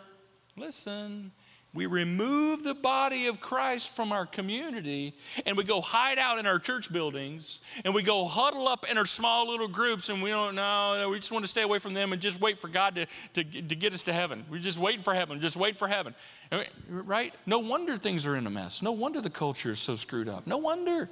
listen, 0.57 1.31
we 1.73 1.85
remove 1.85 2.63
the 2.63 2.73
body 2.73 3.27
of 3.27 3.39
Christ 3.39 3.95
from 3.95 4.11
our 4.11 4.25
community 4.25 5.13
and 5.45 5.55
we 5.55 5.63
go 5.63 5.79
hide 5.81 6.17
out 6.17 6.39
in 6.39 6.47
our 6.47 6.57
church 6.57 6.91
buildings 6.91 7.61
and 7.85 7.93
we 7.93 8.01
go 8.01 8.25
huddle 8.25 8.67
up 8.67 8.89
in 8.89 8.97
our 8.97 9.05
small 9.05 9.47
little 9.47 9.67
groups 9.67 10.09
and 10.09 10.23
we 10.23 10.31
don't 10.31 10.55
know, 10.55 11.07
we 11.11 11.19
just 11.19 11.31
want 11.31 11.43
to 11.43 11.47
stay 11.47 11.61
away 11.61 11.77
from 11.77 11.93
them 11.93 12.13
and 12.13 12.21
just 12.21 12.41
wait 12.41 12.57
for 12.57 12.67
God 12.67 12.95
to, 12.95 13.05
to, 13.33 13.61
to 13.61 13.75
get 13.75 13.93
us 13.93 14.03
to 14.03 14.13
heaven. 14.13 14.43
We're 14.49 14.59
just 14.59 14.79
waiting 14.79 15.01
for 15.01 15.13
heaven, 15.13 15.39
just 15.39 15.57
wait 15.57 15.77
for 15.77 15.87
heaven. 15.87 16.15
Uh, 16.51 16.63
right? 16.89 17.33
No 17.45 17.59
wonder 17.59 17.95
things 17.97 18.25
are 18.25 18.35
in 18.35 18.47
a 18.47 18.51
mess. 18.51 18.81
No 18.81 18.91
wonder 18.91 19.21
the 19.21 19.29
culture 19.29 19.71
is 19.71 19.79
so 19.79 19.95
screwed 19.95 20.27
up. 20.27 20.47
No 20.47 20.57
wonder 20.57 21.09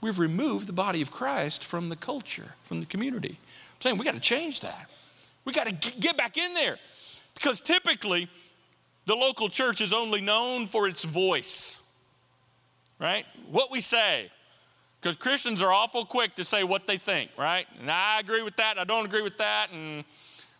we've 0.00 0.18
removed 0.18 0.66
the 0.66 0.72
body 0.72 1.02
of 1.02 1.12
Christ 1.12 1.64
from 1.64 1.90
the 1.90 1.96
culture, 1.96 2.54
from 2.64 2.80
the 2.80 2.86
community. 2.86 3.38
I'm 3.38 3.80
saying 3.80 3.98
we 3.98 4.04
got 4.04 4.14
to 4.14 4.20
change 4.20 4.62
that. 4.62 4.90
We 5.44 5.52
got 5.52 5.68
to 5.68 6.00
get 6.00 6.16
back 6.16 6.36
in 6.36 6.54
there 6.54 6.78
because 7.34 7.60
typically, 7.60 8.28
the 9.06 9.14
local 9.14 9.48
church 9.48 9.80
is 9.80 9.92
only 9.92 10.20
known 10.20 10.66
for 10.66 10.88
its 10.88 11.04
voice, 11.04 11.90
right? 12.98 13.26
What 13.50 13.70
we 13.70 13.80
say. 13.80 14.30
Because 15.00 15.16
Christians 15.16 15.60
are 15.62 15.72
awful 15.72 16.04
quick 16.04 16.36
to 16.36 16.44
say 16.44 16.62
what 16.62 16.86
they 16.86 16.96
think, 16.96 17.30
right? 17.36 17.66
And 17.80 17.90
I 17.90 18.20
agree 18.20 18.42
with 18.42 18.56
that, 18.56 18.78
I 18.78 18.84
don't 18.84 19.04
agree 19.04 19.22
with 19.22 19.38
that, 19.38 19.72
and 19.72 20.04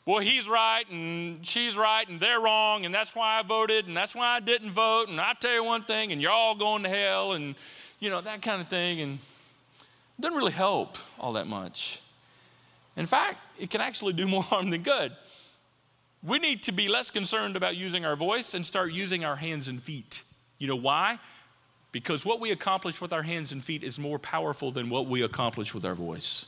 well, 0.05 0.19
he's 0.19 0.49
right, 0.49 0.83
and 0.91 1.47
she's 1.47 1.77
right, 1.77 2.09
and 2.09 2.19
they're 2.19 2.41
wrong, 2.41 2.85
and 2.85 2.93
that's 2.93 3.15
why 3.15 3.39
I 3.39 3.43
voted, 3.43 3.87
and 3.87 3.97
that's 3.97 4.17
why 4.17 4.35
I 4.35 4.41
didn't 4.41 4.71
vote, 4.71 5.09
and 5.09 5.21
I 5.21 5.35
tell 5.35 5.55
you 5.55 5.63
one 5.63 5.85
thing, 5.85 6.11
and 6.11 6.21
you're 6.21 6.33
all 6.33 6.57
going 6.57 6.83
to 6.83 6.89
hell, 6.89 7.33
and 7.35 7.55
you 8.03 8.11
know, 8.11 8.21
that 8.21 8.43
kind 8.43 8.61
of 8.61 8.67
thing. 8.67 9.01
And 9.01 9.15
it 9.15 10.21
doesn't 10.21 10.37
really 10.37 10.53
help 10.53 10.99
all 11.21 11.35
that 11.35 11.47
much. 11.47 12.01
In 12.97 13.07
fact, 13.07 13.39
it 13.59 13.71
can 13.71 13.81
actually 13.81 14.13
do 14.13 14.27
more 14.29 14.43
harm 14.43 14.71
than 14.71 14.83
good. 14.83 15.13
We 16.23 16.39
need 16.39 16.63
to 16.65 16.73
be 16.73 16.89
less 16.89 17.11
concerned 17.11 17.57
about 17.57 17.77
using 17.77 18.05
our 18.05 18.17
voice 18.17 18.55
and 18.55 18.65
start 18.65 18.93
using 18.93 19.25
our 19.25 19.37
hands 19.37 19.69
and 19.69 19.83
feet. 19.83 20.23
You 20.59 20.69
know 20.69 20.77
why? 20.77 21.19
Because 21.91 22.25
what 22.25 22.41
we 22.41 22.53
accomplish 22.53 23.01
with 23.01 23.13
our 23.13 23.23
hands 23.23 23.53
and 23.53 23.63
feet 23.63 23.83
is 23.83 23.99
more 23.99 24.19
powerful 24.19 24.71
than 24.71 24.89
what 24.89 25.07
we 25.07 25.23
accomplish 25.23 25.75
with 25.75 25.85
our 25.85 25.95
voice. 25.95 26.47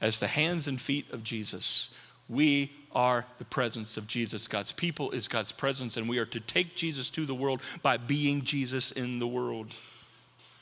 As 0.00 0.20
the 0.20 0.28
hands 0.28 0.68
and 0.68 0.80
feet 0.80 1.12
of 1.12 1.24
Jesus, 1.24 1.90
we 2.28 2.72
are 2.92 3.26
the 3.38 3.44
presence 3.44 3.96
of 3.96 4.06
Jesus. 4.06 4.48
God's 4.48 4.72
people 4.72 5.10
is 5.10 5.28
God's 5.28 5.52
presence, 5.52 5.96
and 5.96 6.08
we 6.08 6.18
are 6.18 6.26
to 6.26 6.40
take 6.40 6.74
Jesus 6.74 7.10
to 7.10 7.26
the 7.26 7.34
world 7.34 7.60
by 7.82 7.96
being 7.96 8.42
Jesus 8.42 8.92
in 8.92 9.18
the 9.18 9.26
world. 9.26 9.74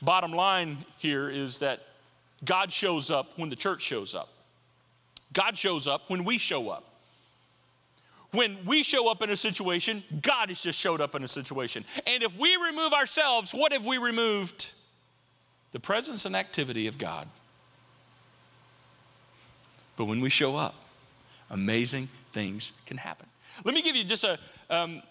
Bottom 0.03 0.33
line 0.33 0.79
here 0.97 1.29
is 1.29 1.59
that 1.61 1.81
God 2.45 2.73
shows 2.73 3.11
up 3.11 3.39
when 3.39 3.51
the 3.51 3.57
church 3.57 3.83
shows 3.83 4.15
up. 4.15 4.29
God 5.33 5.59
shows 5.59 5.87
up 5.87 6.09
when 6.09 6.25
we 6.25 6.39
show 6.39 6.71
up. 6.71 6.88
When 8.33 8.59
we 8.67 8.83
show 8.83 9.11
up 9.11 9.23
in 9.23 9.31
a 9.31 9.37
situation, 9.37 10.03
God 10.21 10.51
has 10.51 10.61
just 10.61 10.79
showed 10.79 11.01
up 11.01 11.15
in 11.15 11.23
a 11.23 11.29
situation. 11.29 11.85
And 12.07 12.23
if 12.23 12.39
we 12.39 12.55
remove 12.57 12.93
ourselves, 12.93 13.53
what 13.53 13.73
have 13.73 13.87
we 13.87 13.97
removed? 13.97 14.71
The 15.73 15.81
presence 15.81 16.27
and 16.27 16.37
activity 16.37 16.87
of 16.87 16.99
God. 16.99 17.29
But 19.97 20.05
when 20.05 20.21
we 20.21 20.29
show 20.29 20.57
up, 20.57 20.75
amazing 21.51 22.09
things 22.33 22.73
can 22.87 22.99
happen. 22.99 23.27
Let 23.65 23.75
me 23.75 23.83
give 23.83 23.97
you 23.97 24.05
just 24.05 24.25
a, 24.25 24.39
um, 24.71 25.03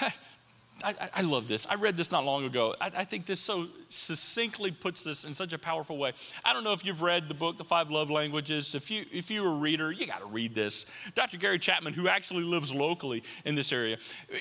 I, 0.82 0.94
I, 1.14 1.20
love 1.22 1.46
this. 1.46 1.66
I 1.68 1.76
read 1.76 1.96
this 1.96 2.10
not 2.10 2.24
long 2.24 2.44
ago. 2.44 2.74
I, 2.80 2.90
I, 2.96 3.04
think 3.04 3.26
this 3.26 3.38
so 3.38 3.66
succinctly 3.88 4.70
puts 4.72 5.04
this 5.04 5.24
in 5.24 5.32
such 5.32 5.52
a 5.52 5.58
powerful 5.58 5.96
way. 5.96 6.12
I 6.44 6.52
don't 6.52 6.64
know 6.64 6.72
if 6.72 6.84
you've 6.84 7.00
read 7.00 7.28
the 7.28 7.34
book, 7.34 7.58
The 7.58 7.64
Five 7.64 7.90
Love 7.90 8.10
Languages. 8.10 8.74
If, 8.74 8.90
you, 8.90 9.04
if 9.12 9.30
you're 9.30 9.52
a 9.52 9.56
reader, 9.56 9.92
you 9.92 10.06
got 10.06 10.18
to 10.18 10.26
read 10.26 10.54
this. 10.54 10.86
Dr. 11.14 11.36
Gary 11.36 11.58
Chapman, 11.58 11.92
who 11.92 12.08
actually 12.08 12.42
lives 12.42 12.72
locally 12.74 13.22
in 13.44 13.54
this 13.54 13.72
area, 13.72 13.98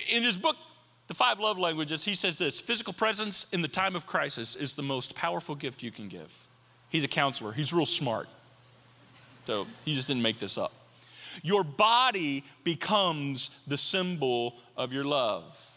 in 0.09 0.23
his 0.23 0.35
book, 0.35 0.57
The 1.07 1.13
Five 1.13 1.39
Love 1.39 1.59
Languages, 1.59 2.03
he 2.03 2.15
says 2.15 2.39
this 2.39 2.59
physical 2.59 2.93
presence 2.93 3.45
in 3.53 3.61
the 3.61 3.67
time 3.67 3.95
of 3.95 4.07
crisis 4.07 4.55
is 4.55 4.73
the 4.73 4.83
most 4.83 5.15
powerful 5.15 5.55
gift 5.55 5.83
you 5.83 5.91
can 5.91 6.07
give. 6.07 6.47
He's 6.89 7.03
a 7.03 7.09
counselor, 7.09 7.51
he's 7.51 7.71
real 7.71 7.85
smart. 7.85 8.27
So 9.45 9.67
he 9.85 9.93
just 9.93 10.07
didn't 10.07 10.23
make 10.23 10.39
this 10.39 10.57
up. 10.57 10.71
Your 11.41 11.63
body 11.63 12.43
becomes 12.63 13.61
the 13.67 13.77
symbol 13.77 14.55
of 14.77 14.93
your 14.93 15.03
love. 15.03 15.72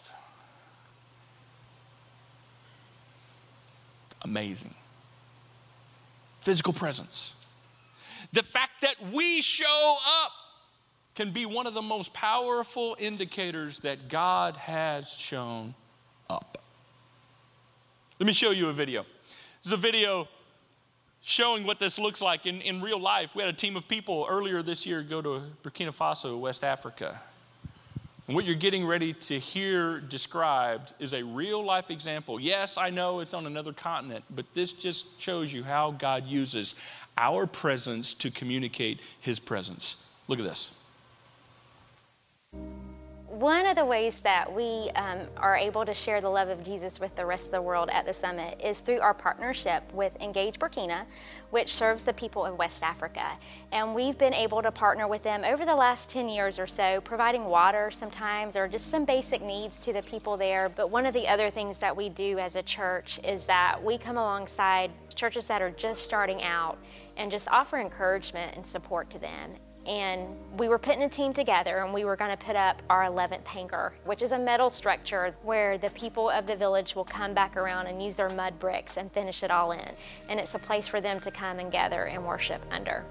Amazing. 4.23 4.75
Physical 6.41 6.73
presence. 6.73 7.35
The 8.33 8.43
fact 8.43 8.83
that 8.83 8.97
we 9.13 9.41
show 9.41 9.97
up 10.25 10.33
can 11.15 11.31
be 11.31 11.47
one 11.47 11.67
of 11.67 11.75
the 11.75 11.83
most 11.83 12.13
powerful 12.13 12.97
indicators 12.99 13.81
that 13.81 14.09
God 14.09 14.57
has 14.57 15.09
shown 15.09 15.75
up. 16.29 16.59
Let 18.19 18.27
me 18.27 18.33
show 18.33 18.51
you 18.51 18.69
a 18.69 18.73
video. 18.73 19.05
This 19.63 19.67
is 19.67 19.73
a 19.73 19.77
video 19.77 20.29
showing 21.23 21.65
what 21.65 21.79
this 21.79 21.99
looks 21.99 22.23
like 22.23 22.47
in, 22.47 22.61
in 22.61 22.81
real 22.81 23.01
life. 23.01 23.35
We 23.35 23.43
had 23.43 23.53
a 23.53 23.57
team 23.57 23.77
of 23.77 23.89
people 23.89 24.27
earlier 24.29 24.63
this 24.63 24.87
year 24.87 25.03
go 25.03 25.21
to 25.21 25.43
Burkina 25.63 25.95
Faso, 25.95 26.39
West 26.39 26.63
Africa. 26.63 27.21
And 28.27 28.35
what 28.35 28.45
you're 28.45 28.57
getting 28.57 28.85
ready 28.85 29.13
to 29.13 29.39
hear 29.39 30.01
described 30.01 30.93
is 30.99 31.15
a 31.15 31.23
real 31.23 31.65
life 31.65 31.91
example. 31.91 32.41
Yes, 32.41 32.77
I 32.77 32.91
know 32.91 33.21
it's 33.21 33.35
on 33.35 33.47
another 33.47 33.73
continent, 33.73 34.25
but 34.35 34.53
this 34.53 34.73
just 34.73 35.21
shows 35.21 35.53
you 35.55 35.63
how 35.63 35.93
God 35.93 36.25
uses 36.27 36.75
our 37.17 37.47
presence 37.47 38.15
to 38.15 38.31
communicate 38.31 39.01
his 39.21 39.39
presence. 39.39 40.11
Look 40.27 40.41
at 40.41 40.45
this. 40.45 40.77
One 43.37 43.67
of 43.67 43.77
the 43.77 43.85
ways 43.85 44.21
that 44.21 44.51
we 44.51 44.91
um, 44.95 45.19
are 45.37 45.59
able 45.59 45.85
to 45.85 45.93
share 45.93 46.23
the 46.23 46.29
love 46.31 46.49
of 46.49 46.63
Jesus 46.63 46.99
with 46.99 47.15
the 47.17 47.27
rest 47.27 47.45
of 47.45 47.51
the 47.51 47.61
world 47.61 47.91
at 47.93 48.07
the 48.07 48.15
summit 48.15 48.59
is 48.65 48.79
through 48.79 49.01
our 49.01 49.13
partnership 49.13 49.83
with 49.93 50.17
Engage 50.23 50.59
Burkina, 50.59 51.05
which 51.51 51.75
serves 51.75 52.03
the 52.03 52.15
people 52.15 52.47
of 52.47 52.57
West 52.57 52.83
Africa. 52.83 53.33
And 53.73 53.95
we've 53.95 54.17
been 54.17 54.33
able 54.33 54.63
to 54.63 54.73
partner 54.73 55.07
with 55.07 55.23
them 55.23 55.45
over 55.45 55.67
the 55.67 55.75
last 55.75 56.09
10 56.09 56.31
years 56.31 56.59
or 56.59 56.67
so, 56.67 57.03
providing 57.03 57.45
water 57.45 57.91
sometimes 57.91 58.57
or 58.57 58.69
just 58.69 58.91
some 58.91 59.05
basic 59.05 59.43
needs 59.43 59.81
to 59.81 59.93
the 59.93 60.03
people 60.05 60.39
there. 60.39 60.71
But 60.71 60.89
one 60.89 61.05
of 61.05 61.13
the 61.13 61.29
other 61.29 61.51
things 61.51 61.77
that 61.77 61.95
we 61.95 62.09
do 62.09 62.39
as 62.39 62.57
a 62.57 62.63
church 62.63 63.21
is 63.23 63.45
that 63.45 63.77
we 63.85 63.99
come 63.99 64.17
alongside 64.17 64.91
churches 65.15 65.47
that 65.49 65.61
are 65.61 65.73
just 65.73 66.03
starting 66.03 66.43
out 66.43 66.79
and 67.19 67.31
just 67.31 67.49
offer 67.49 67.79
encouragement 67.79 68.57
and 68.57 68.65
support 68.65 69.11
to 69.11 69.19
them 69.19 69.57
and 69.87 70.27
we 70.59 70.69
were 70.69 70.79
putting 70.79 71.03
a 71.03 71.09
team 71.09 71.33
together 71.33 71.79
and 71.79 71.95
we 71.95 72.05
were 72.05 72.17
going 72.17 72.37
to 72.37 72.45
put 72.45 72.57
up 72.57 72.83
our 72.91 73.09
11th 73.09 73.47
hangar, 73.47 73.93
which 74.05 74.23
is 74.23 74.33
a 74.33 74.39
metal 74.39 74.69
structure 74.69 75.35
where 75.43 75.79
the 75.79 75.91
people 75.91 76.29
of 76.29 76.47
the 76.47 76.57
village 76.57 76.97
will 76.97 77.05
come 77.05 77.33
back 77.33 77.57
around 77.57 77.87
and 77.87 78.03
use 78.03 78.17
their 78.17 78.31
mud 78.31 78.59
bricks 78.59 78.97
and 78.97 79.13
finish 79.13 79.43
it 79.43 79.51
all 79.51 79.73
in. 79.73 79.91
And 80.29 80.41
it's 80.41 80.55
a 80.55 80.59
place 80.59 80.89
for 80.89 81.01
them 81.01 81.21
to 81.21 81.31
come 81.31 81.59
and 81.59 81.71
gather 81.71 82.05
and 82.05 82.25
worship 82.25 82.65
under. 82.71 83.05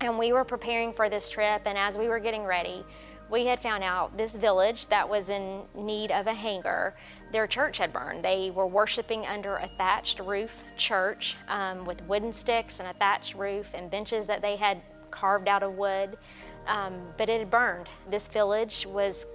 And 0.00 0.18
we 0.18 0.32
were 0.32 0.44
preparing 0.44 0.92
for 0.92 1.08
this 1.08 1.28
trip, 1.28 1.62
and 1.66 1.76
as 1.76 1.98
we 1.98 2.08
were 2.08 2.18
getting 2.18 2.44
ready, 2.44 2.84
we 3.30 3.46
had 3.46 3.62
found 3.62 3.84
out 3.84 4.16
this 4.16 4.32
village 4.32 4.86
that 4.88 5.08
was 5.08 5.28
in 5.28 5.62
need 5.74 6.10
of 6.10 6.26
a 6.26 6.34
hangar, 6.34 6.94
their 7.32 7.46
church 7.46 7.78
had 7.78 7.92
burned. 7.92 8.24
They 8.24 8.50
were 8.50 8.66
worshiping 8.66 9.24
under 9.26 9.56
a 9.56 9.68
thatched 9.78 10.18
roof 10.18 10.64
church 10.76 11.36
um, 11.48 11.84
with 11.84 12.02
wooden 12.06 12.32
sticks 12.32 12.80
and 12.80 12.88
a 12.88 12.94
thatched 12.94 13.34
roof 13.34 13.70
and 13.72 13.90
benches 13.90 14.26
that 14.26 14.42
they 14.42 14.56
had 14.56 14.80
carved 15.10 15.48
out 15.48 15.62
of 15.62 15.74
wood, 15.74 16.16
um, 16.66 17.00
but 17.16 17.28
it 17.28 17.40
had 17.40 17.50
burned. 17.50 17.88
This 18.10 18.28
village 18.28 18.86
was 18.86 19.26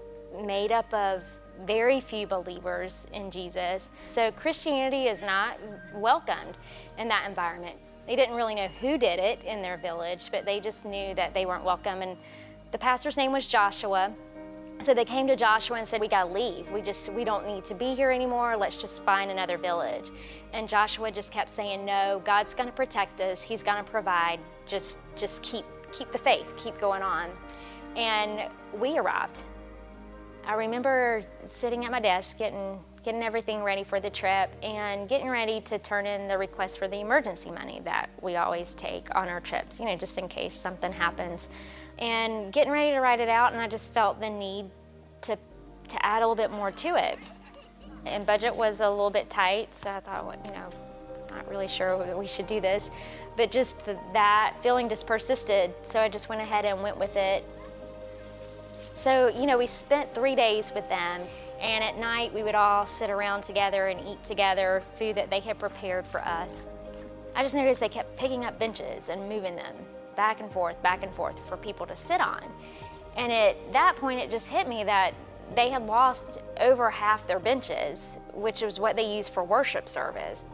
made 0.43 0.71
up 0.71 0.91
of 0.93 1.23
very 1.65 2.01
few 2.01 2.27
believers 2.27 3.05
in 3.13 3.31
Jesus. 3.31 3.89
So 4.07 4.31
Christianity 4.31 5.07
is 5.07 5.21
not 5.21 5.57
welcomed 5.93 6.57
in 6.97 7.07
that 7.07 7.27
environment. 7.27 7.77
They 8.07 8.15
didn't 8.15 8.35
really 8.35 8.55
know 8.55 8.67
who 8.67 8.97
did 8.97 9.19
it 9.19 9.41
in 9.43 9.61
their 9.61 9.77
village, 9.77 10.29
but 10.31 10.45
they 10.45 10.59
just 10.59 10.85
knew 10.85 11.15
that 11.15 11.33
they 11.33 11.45
weren't 11.45 11.63
welcome. 11.63 12.01
And 12.01 12.17
the 12.71 12.77
pastor's 12.77 13.17
name 13.17 13.31
was 13.31 13.47
Joshua. 13.47 14.13
So 14.83 14.93
they 14.93 15.05
came 15.05 15.25
to 15.27 15.35
Joshua 15.35 15.77
and 15.77 15.87
said, 15.87 15.99
"We 15.99 16.07
got 16.07 16.25
to 16.25 16.33
leave. 16.33 16.69
We 16.71 16.81
just 16.81 17.11
we 17.13 17.23
don't 17.23 17.47
need 17.47 17.65
to 17.65 17.73
be 17.73 17.95
here 17.95 18.11
anymore. 18.11 18.55
Let's 18.55 18.77
just 18.77 19.03
find 19.03 19.31
another 19.31 19.57
village." 19.57 20.11
And 20.53 20.67
Joshua 20.67 21.11
just 21.11 21.31
kept 21.31 21.49
saying, 21.49 21.83
"No, 21.85 22.21
God's 22.23 22.53
to 22.67 22.75
protect 22.75 23.19
us. 23.21 23.41
He's 23.41 23.63
to 23.83 23.89
provide. 23.89 24.39
Just 24.65 24.99
just 25.15 25.41
keep 25.41 25.65
keep 25.91 26.11
the 26.11 26.19
faith, 26.19 26.45
keep 26.55 26.77
going 26.77 27.01
on." 27.01 27.29
And 27.95 28.51
we 28.77 28.97
arrived. 28.97 29.43
I 30.45 30.53
remember 30.53 31.23
sitting 31.47 31.85
at 31.85 31.91
my 31.91 31.99
desk 31.99 32.37
getting 32.37 32.79
getting 33.03 33.23
everything 33.23 33.63
ready 33.63 33.83
for 33.83 33.99
the 33.99 34.09
trip 34.09 34.55
and 34.63 35.07
getting 35.07 35.29
ready 35.29 35.61
to 35.61 35.77
turn 35.79 36.07
in 36.07 36.27
the 36.27 36.37
request 36.37 36.79
for 36.79 36.87
the 36.87 36.99
emergency 36.99 37.51
money 37.51 37.79
that 37.85 38.09
we 38.21 38.35
always 38.35 38.73
take 38.73 39.13
on 39.15 39.29
our 39.29 39.39
trips, 39.39 39.79
you 39.79 39.85
know, 39.85 39.95
just 39.95 40.17
in 40.17 40.27
case 40.27 40.55
something 40.55 40.91
happens 40.91 41.49
and 41.99 42.51
getting 42.51 42.71
ready 42.71 42.91
to 42.91 42.99
write 42.99 43.19
it 43.19 43.29
out, 43.29 43.53
and 43.53 43.61
I 43.61 43.67
just 43.67 43.93
felt 43.93 44.19
the 44.19 44.29
need 44.29 44.69
to 45.21 45.37
to 45.87 46.05
add 46.05 46.17
a 46.17 46.27
little 46.27 46.35
bit 46.35 46.51
more 46.51 46.71
to 46.71 46.95
it. 46.95 47.19
And 48.05 48.25
budget 48.25 48.55
was 48.55 48.81
a 48.81 48.89
little 48.89 49.09
bit 49.09 49.29
tight, 49.29 49.73
so 49.75 49.91
I 49.91 49.99
thought, 49.99 50.25
well, 50.25 50.37
you 50.45 50.51
know, 50.51 50.69
not 51.29 51.47
really 51.49 51.67
sure 51.67 52.15
we 52.15 52.27
should 52.27 52.47
do 52.47 52.59
this. 52.59 52.89
But 53.37 53.51
just 53.51 53.77
the, 53.85 53.97
that 54.13 54.55
feeling 54.61 54.89
just 54.89 55.05
persisted, 55.05 55.73
so 55.83 55.99
I 55.99 56.09
just 56.09 56.29
went 56.29 56.41
ahead 56.41 56.65
and 56.65 56.81
went 56.81 56.97
with 56.97 57.15
it. 57.15 57.43
So, 58.95 59.27
you 59.27 59.45
know, 59.45 59.57
we 59.57 59.67
spent 59.67 60.13
three 60.13 60.35
days 60.35 60.71
with 60.73 60.87
them, 60.89 61.21
and 61.59 61.83
at 61.83 61.97
night 61.97 62.33
we 62.33 62.43
would 62.43 62.55
all 62.55 62.85
sit 62.85 63.09
around 63.09 63.43
together 63.43 63.87
and 63.87 63.99
eat 64.07 64.23
together 64.23 64.83
food 64.97 65.15
that 65.15 65.29
they 65.29 65.39
had 65.39 65.59
prepared 65.59 66.05
for 66.05 66.21
us. 66.21 66.49
I 67.35 67.43
just 67.43 67.55
noticed 67.55 67.79
they 67.79 67.89
kept 67.89 68.17
picking 68.17 68.45
up 68.45 68.57
benches 68.57 69.09
and 69.09 69.27
moving 69.27 69.55
them 69.55 69.75
back 70.15 70.39
and 70.39 70.51
forth, 70.51 70.81
back 70.81 71.03
and 71.03 71.13
forth 71.13 71.39
for 71.47 71.57
people 71.57 71.85
to 71.85 71.95
sit 71.95 72.21
on. 72.21 72.43
And 73.15 73.31
at 73.31 73.55
that 73.73 73.95
point, 73.95 74.19
it 74.19 74.29
just 74.29 74.49
hit 74.49 74.67
me 74.67 74.83
that 74.83 75.13
they 75.55 75.69
had 75.69 75.85
lost 75.85 76.39
over 76.59 76.89
half 76.89 77.27
their 77.27 77.39
benches, 77.39 78.19
which 78.33 78.61
was 78.61 78.79
what 78.79 78.95
they 78.95 79.15
used 79.15 79.31
for 79.31 79.43
worship 79.43 79.87
service. 79.87 80.45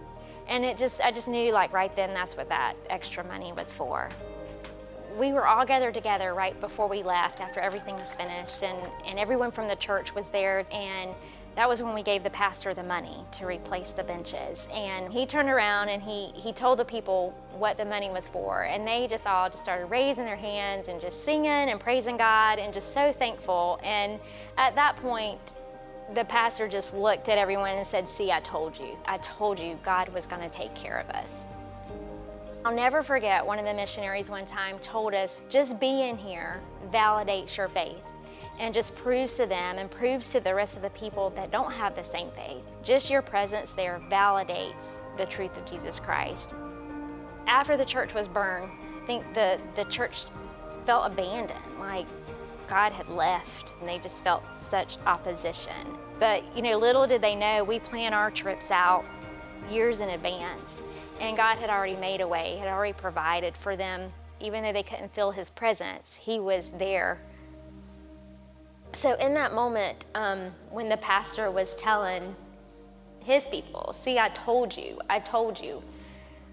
And 0.48 0.66
it 0.66 0.78
just, 0.78 1.02
I 1.02 1.12
just 1.12 1.28
knew 1.28 1.52
like 1.52 1.72
right 1.72 1.96
then 1.96 2.14
that's 2.14 2.36
what 2.36 2.50
that 2.50 2.76
extra 2.90 3.24
money 3.24 3.54
was 3.54 3.72
for. 3.72 4.10
We 5.18 5.34
were 5.34 5.48
all 5.48 5.66
gathered 5.66 5.94
together 5.94 6.34
right 6.34 6.60
before 6.60 6.88
we 6.88 7.04
left 7.04 7.42
after 7.42 7.60
everything 7.60 7.96
was 7.96 8.14
finished, 8.14 8.64
and, 8.64 8.78
and 9.06 9.20
everyone 9.20 9.52
from 9.52 9.68
the 9.68 9.76
church 9.76 10.16
was 10.16 10.28
there. 10.28 10.66
And 10.72 11.14
that 11.56 11.68
was 11.68 11.84
when 11.84 11.94
we 11.94 12.02
gave 12.02 12.24
the 12.24 12.30
pastor 12.30 12.74
the 12.74 12.84
money 12.84 13.26
to 13.34 13.46
replace 13.46 13.92
the 13.92 14.04
benches. 14.04 14.68
And 14.74 15.12
he 15.12 15.26
turned 15.26 15.50
around 15.50 15.90
and 15.90 16.02
he, 16.02 16.28
he 16.34 16.54
told 16.54 16.80
the 16.80 16.86
people 16.86 17.34
what 17.58 17.78
the 17.78 17.84
money 17.86 18.10
was 18.10 18.30
for. 18.30 18.64
And 18.64 18.88
they 18.88 19.06
just 19.08 19.28
all 19.28 19.50
just 19.50 19.62
started 19.62 19.88
raising 19.88 20.24
their 20.24 20.38
hands 20.38 20.88
and 20.88 21.02
just 21.02 21.26
singing 21.26 21.52
and 21.52 21.80
praising 21.80 22.16
God 22.16 22.58
and 22.58 22.74
just 22.74 22.94
so 22.94 23.12
thankful. 23.12 23.80
And 23.84 24.20
at 24.58 24.76
that 24.76 24.96
point, 24.96 25.40
the 26.14 26.24
pastor 26.26 26.68
just 26.68 26.94
looked 26.94 27.28
at 27.28 27.38
everyone 27.38 27.78
and 27.78 27.88
said, 27.88 28.08
See, 28.08 28.32
I 28.32 28.40
told 28.40 28.78
you. 28.78 28.98
I 29.06 29.18
told 29.18 29.60
you 29.60 29.78
God 29.84 30.10
was 30.10 30.28
going 30.28 30.42
to 30.42 30.50
take 30.50 30.74
care 30.74 30.98
of 30.98 31.10
us. 31.10 31.46
I'll 32.64 32.76
never 32.76 33.02
forget 33.02 33.46
one 33.46 33.60
of 33.60 33.66
the 33.66 33.74
missionaries 33.74 34.30
one 34.30 34.46
time 34.46 34.78
told 34.80 35.14
us, 35.16 35.42
just 35.50 35.80
being 35.80 36.16
here 36.16 36.62
validates 36.92 37.58
your 37.58 37.68
faith 37.68 38.04
and 38.62 38.76
just 38.76 38.96
proves 38.96 39.34
to 39.34 39.48
them 39.48 39.80
and 39.80 39.90
proves 39.90 40.28
to 40.28 40.40
the 40.40 40.54
rest 40.54 40.76
of 40.76 40.84
the 40.84 40.90
people 40.92 41.32
that 41.32 41.52
don't 41.52 41.72
have 41.72 41.96
the 41.96 42.04
same 42.04 42.30
faith. 42.36 42.62
Just 42.84 43.10
your 43.10 43.24
presence 43.24 43.74
there 43.74 44.00
validates 44.08 45.00
the 45.18 45.26
truth 45.26 45.58
of 45.58 45.66
Jesus 45.66 46.00
Christ. 46.00 46.54
After 47.48 47.76
the 47.76 47.84
church 47.84 48.14
was 48.14 48.28
burned, 48.28 48.72
I 49.02 49.06
think 49.08 49.34
the, 49.34 49.60
the 49.76 49.86
church 49.86 50.26
felt 50.86 51.12
abandoned, 51.12 51.60
like 51.80 52.06
God 52.70 52.92
had 52.92 53.08
left, 53.08 53.72
and 53.80 53.90
they 53.90 53.98
just 53.98 54.24
felt 54.24 54.44
such 54.70 54.98
opposition. 55.08 55.98
But, 56.20 56.44
you 56.56 56.62
know, 56.62 56.78
little 56.78 57.08
did 57.08 57.20
they 57.24 57.34
know, 57.34 57.64
we 57.64 57.80
plan 57.80 58.14
our 58.14 58.30
trips 58.30 58.70
out 58.70 59.04
years 59.72 60.02
in 60.02 60.10
advance, 60.10 60.82
and 61.20 61.36
God 61.36 61.58
had 61.58 61.72
already 61.72 61.96
made 61.96 62.22
a 62.22 62.28
way, 62.28 62.58
had 62.58 62.68
already 62.68 62.94
provided 62.94 63.58
for 63.58 63.76
them. 63.76 64.14
Even 64.40 64.62
though 64.64 64.74
they 64.74 64.84
couldn't 64.84 65.14
feel 65.16 65.32
His 65.32 65.50
presence, 65.50 66.16
He 66.16 66.40
was 66.40 66.72
there 66.72 67.20
so 68.94 69.16
in 69.16 69.34
that 69.36 69.54
moment, 69.54 70.06
um, 70.16 70.52
when 70.70 70.90
the 70.90 70.98
pastor 70.98 71.50
was 71.52 71.76
telling 71.76 72.36
his 73.22 73.46
people, 73.46 73.96
see, 73.98 74.18
I 74.18 74.30
told 74.30 74.76
you, 74.76 75.00
I 75.10 75.20
told 75.20 75.60
you, 75.60 75.82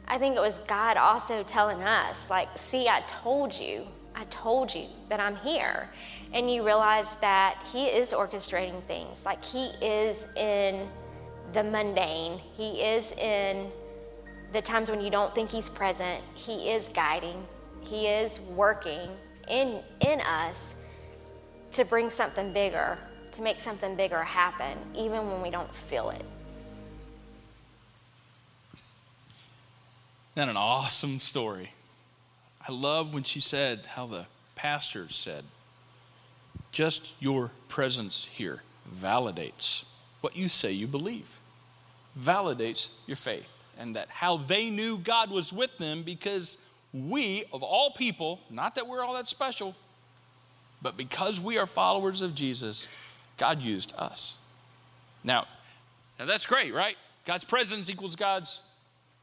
I 0.06 0.18
think 0.18 0.36
it 0.36 0.40
was 0.40 0.58
God 0.66 0.96
also 0.96 1.42
telling 1.42 1.82
us, 1.82 2.28
like, 2.30 2.48
see, 2.56 2.88
I 2.88 3.02
told 3.02 3.54
you, 3.54 3.86
I 4.14 4.24
told 4.24 4.74
you 4.74 4.86
that 5.08 5.20
I'm 5.20 5.36
here. 5.36 5.88
And 6.32 6.50
you 6.50 6.64
realize 6.64 7.16
that 7.20 7.62
He 7.72 7.86
is 7.86 8.12
orchestrating 8.12 8.82
things, 8.84 9.24
like, 9.24 9.42
He 9.44 9.66
is 9.84 10.26
in 10.36 10.88
the 11.52 11.62
mundane, 11.62 12.38
He 12.38 12.82
is 12.82 13.12
in 13.12 13.70
the 14.52 14.62
times 14.62 14.90
when 14.90 15.00
you 15.00 15.10
don't 15.10 15.34
think 15.34 15.50
He's 15.50 15.70
present, 15.70 16.22
He 16.34 16.70
is 16.70 16.88
guiding, 16.88 17.46
He 17.80 18.06
is 18.06 18.40
working 18.40 19.10
in, 19.48 19.82
in 20.00 20.20
us 20.20 20.74
to 21.72 21.84
bring 21.84 22.10
something 22.10 22.52
bigger, 22.52 22.98
to 23.32 23.42
make 23.42 23.60
something 23.60 23.94
bigger 23.96 24.22
happen, 24.22 24.76
even 24.94 25.28
when 25.30 25.42
we 25.42 25.50
don't 25.50 25.74
feel 25.74 26.10
it. 26.10 26.24
Isn't 30.34 30.46
that 30.46 30.48
an 30.48 30.56
awesome 30.56 31.18
story? 31.20 31.72
I 32.66 32.72
love 32.72 33.14
when 33.14 33.22
she 33.22 33.40
said 33.40 33.86
how 33.94 34.06
the 34.06 34.26
pastor 34.54 35.08
said, 35.08 35.44
just 36.70 37.14
your 37.20 37.50
presence 37.68 38.26
here 38.26 38.62
validates 38.94 39.84
what 40.20 40.36
you 40.36 40.48
say 40.48 40.72
you 40.72 40.86
believe, 40.86 41.40
validates 42.18 42.90
your 43.06 43.16
faith, 43.16 43.64
and 43.78 43.94
that 43.94 44.08
how 44.08 44.36
they 44.36 44.70
knew 44.70 44.98
God 44.98 45.30
was 45.30 45.52
with 45.52 45.78
them 45.78 46.02
because 46.02 46.58
we, 46.92 47.44
of 47.52 47.62
all 47.62 47.92
people, 47.92 48.40
not 48.50 48.74
that 48.74 48.86
we're 48.86 49.02
all 49.02 49.14
that 49.14 49.28
special, 49.28 49.76
but 50.80 50.96
because 50.96 51.40
we 51.40 51.58
are 51.58 51.66
followers 51.66 52.22
of 52.22 52.34
Jesus, 52.34 52.88
God 53.36 53.60
used 53.60 53.92
us. 53.96 54.36
Now, 55.24 55.46
now 56.18 56.26
that's 56.26 56.46
great, 56.46 56.72
right? 56.72 56.96
God's 57.24 57.44
presence 57.44 57.90
equals 57.90 58.16
God's 58.16 58.60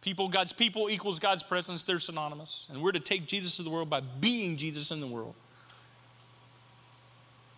people. 0.01 0.27
God's 0.27 0.53
people 0.53 0.89
equals 0.89 1.19
God's 1.19 1.43
presence. 1.43 1.83
They're 1.83 1.99
synonymous. 1.99 2.67
And 2.71 2.81
we're 2.81 2.91
to 2.91 2.99
take 2.99 3.25
Jesus 3.25 3.57
to 3.57 3.63
the 3.63 3.69
world 3.69 3.89
by 3.89 4.01
being 4.01 4.57
Jesus 4.57 4.91
in 4.91 4.99
the 4.99 5.07
world. 5.07 5.33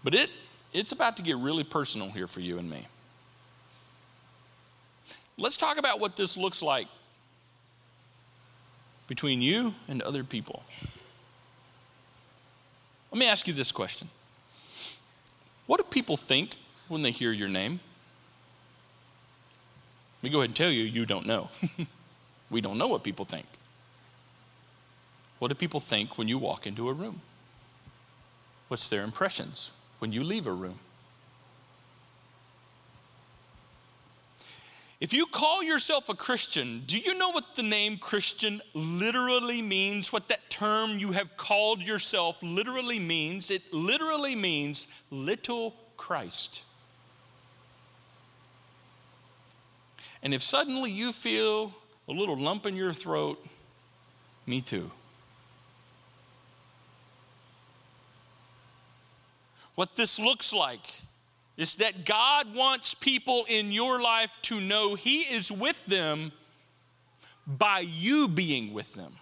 But 0.04 0.14
it, 0.14 0.30
it's 0.74 0.92
about 0.92 1.18
to 1.18 1.24
get 1.24 1.38
really 1.38 1.64
personal 1.64 2.10
here 2.10 2.28
for 2.28 2.40
you 2.40 2.58
and 2.58 2.70
me. 2.70 2.88
Let's 5.38 5.58
talk 5.58 5.78
about 5.78 6.00
what 6.00 6.16
this 6.16 6.38
looks 6.38 6.62
like 6.62 6.88
between 9.08 9.42
you 9.42 9.76
and 9.88 10.02
other 10.02 10.24
people. 10.24 10.64
Let 13.18 13.26
me 13.26 13.32
ask 13.32 13.48
you 13.48 13.54
this 13.56 13.72
question 13.72 14.10
What 15.66 15.78
do 15.78 15.84
people 15.86 16.16
think 16.16 16.56
when 16.88 17.02
they 17.02 17.10
hear 17.10 17.32
your 17.32 17.48
name? 17.48 17.80
Let 20.18 20.24
me 20.24 20.30
go 20.30 20.42
ahead 20.42 20.52
and 20.52 20.56
tell 20.56 20.70
you, 20.70 20.84
you 20.84 21.04
don't 21.04 21.26
know. 21.26 21.50
we 22.52 22.62
don't 22.62 22.78
know 22.78 22.88
what 22.88 23.04
people 23.04 23.26
think. 23.26 23.48
What 25.40 25.48
do 25.48 25.56
people 25.56 25.80
think 25.80 26.20
when 26.20 26.28
you 26.28 26.38
walk 26.38 26.68
into 26.68 26.90
a 26.90 26.94
room? 26.94 27.22
What's 28.68 28.88
their 28.88 29.04
impressions 29.04 29.72
when 29.98 30.12
you 30.12 30.24
leave 30.24 30.46
a 30.46 30.52
room? 30.52 30.78
If 35.00 35.14
you 35.14 35.28
call 35.28 35.62
yourself 35.62 36.10
a 36.10 36.16
Christian, 36.16 36.84
do 36.88 36.98
you 36.98 37.16
know 37.18 37.30
what 37.30 37.56
the 37.56 37.62
name 37.62 37.98
Christian 37.98 38.62
literally 38.74 39.62
means? 39.62 40.12
What 40.12 40.28
that 40.30 40.50
term 40.50 40.98
you 40.98 41.12
have 41.12 41.38
called 41.38 41.82
yourself 41.82 42.42
literally 42.42 42.98
means? 42.98 43.52
It 43.52 43.72
literally 43.72 44.36
means 44.36 44.88
little 45.12 45.76
Christ. 45.98 46.64
And 50.24 50.34
if 50.34 50.42
suddenly 50.42 50.92
you 50.92 51.14
feel 51.14 51.74
a 52.08 52.12
little 52.12 52.38
lump 52.38 52.66
in 52.66 52.76
your 52.76 52.92
throat, 52.92 53.46
me 54.48 54.62
too. 54.62 54.90
What 59.76 59.96
this 59.96 60.18
looks 60.18 60.54
like 60.54 60.82
is 61.58 61.76
that 61.76 62.06
God 62.06 62.54
wants 62.54 62.94
people 62.94 63.46
in 63.50 63.72
your 63.72 64.00
life 64.00 64.38
to 64.44 64.62
know 64.62 64.96
He 64.96 65.22
is 65.22 65.52
with 65.52 65.86
them 65.88 66.32
by 67.48 67.80
you 67.80 68.28
being 68.28 68.74
with 68.74 68.94
them. 68.94 69.16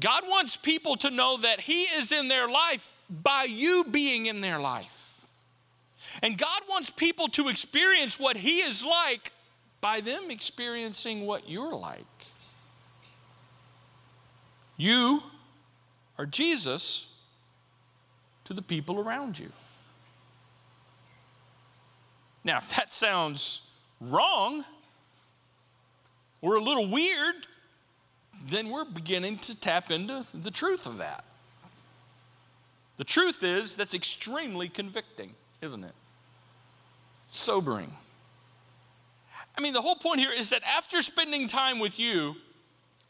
God 0.00 0.22
wants 0.26 0.56
people 0.56 0.96
to 0.96 1.10
know 1.10 1.38
that 1.38 1.60
He 1.60 1.82
is 1.82 2.12
in 2.12 2.28
their 2.28 2.48
life 2.48 2.98
by 3.10 3.46
you 3.48 3.84
being 3.90 4.26
in 4.26 4.40
their 4.40 4.58
life. 4.58 5.26
And 6.22 6.38
God 6.38 6.62
wants 6.68 6.88
people 6.88 7.28
to 7.28 7.48
experience 7.48 8.18
what 8.18 8.36
He 8.36 8.60
is 8.60 8.84
like 8.84 9.32
by 9.80 10.00
them 10.00 10.30
experiencing 10.30 11.26
what 11.26 11.48
you're 11.48 11.74
like. 11.74 12.04
You 14.76 15.22
are 16.16 16.26
Jesus 16.26 17.12
to 18.44 18.54
the 18.54 18.62
people 18.62 19.00
around 19.00 19.38
you. 19.38 19.50
Now, 22.48 22.56
if 22.56 22.74
that 22.76 22.90
sounds 22.90 23.60
wrong 24.00 24.64
or 26.40 26.54
a 26.54 26.62
little 26.62 26.88
weird, 26.88 27.34
then 28.46 28.70
we're 28.70 28.86
beginning 28.86 29.36
to 29.40 29.60
tap 29.60 29.90
into 29.90 30.24
the 30.32 30.50
truth 30.50 30.86
of 30.86 30.96
that. 30.96 31.26
The 32.96 33.04
truth 33.04 33.42
is 33.42 33.76
that's 33.76 33.92
extremely 33.92 34.70
convicting, 34.70 35.34
isn't 35.60 35.84
it? 35.84 35.92
Sobering. 37.28 37.92
I 39.54 39.60
mean, 39.60 39.74
the 39.74 39.82
whole 39.82 39.96
point 39.96 40.20
here 40.20 40.32
is 40.32 40.48
that 40.48 40.62
after 40.62 41.02
spending 41.02 41.48
time 41.48 41.78
with 41.78 41.98
you, 41.98 42.34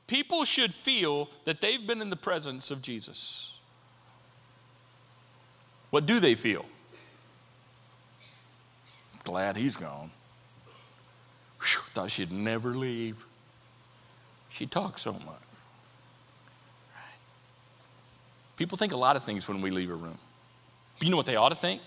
people 0.09 0.45
should 0.45 0.75
feel 0.75 1.31
that 1.45 1.61
they've 1.61 1.87
been 1.87 2.03
in 2.03 2.11
the 2.11 2.17
presence 2.17 2.73
of 2.73 2.83
Jesus. 2.83 3.57
What 5.91 6.07
do 6.07 6.19
they 6.19 6.35
feel? 6.35 6.65
Glad 9.29 9.59
he's 9.59 9.77
gone. 9.77 10.11
Whew, 11.61 11.83
thought 11.93 12.11
she'd 12.11 12.33
never 12.33 12.71
leave. 12.71 13.27
She 14.49 14.65
talks 14.65 15.03
so 15.03 15.13
much. 15.13 15.23
People 18.57 18.79
think 18.79 18.93
a 18.93 18.97
lot 18.97 19.17
of 19.17 19.25
things 19.25 19.47
when 19.47 19.61
we 19.61 19.71
leave 19.71 19.91
a 19.91 19.95
room. 19.95 20.17
But 20.99 21.05
you 21.07 21.11
know 21.11 21.19
what 21.19 21.27
they 21.27 21.37
ought 21.37 21.51
to 21.51 21.55
think? 21.55 21.83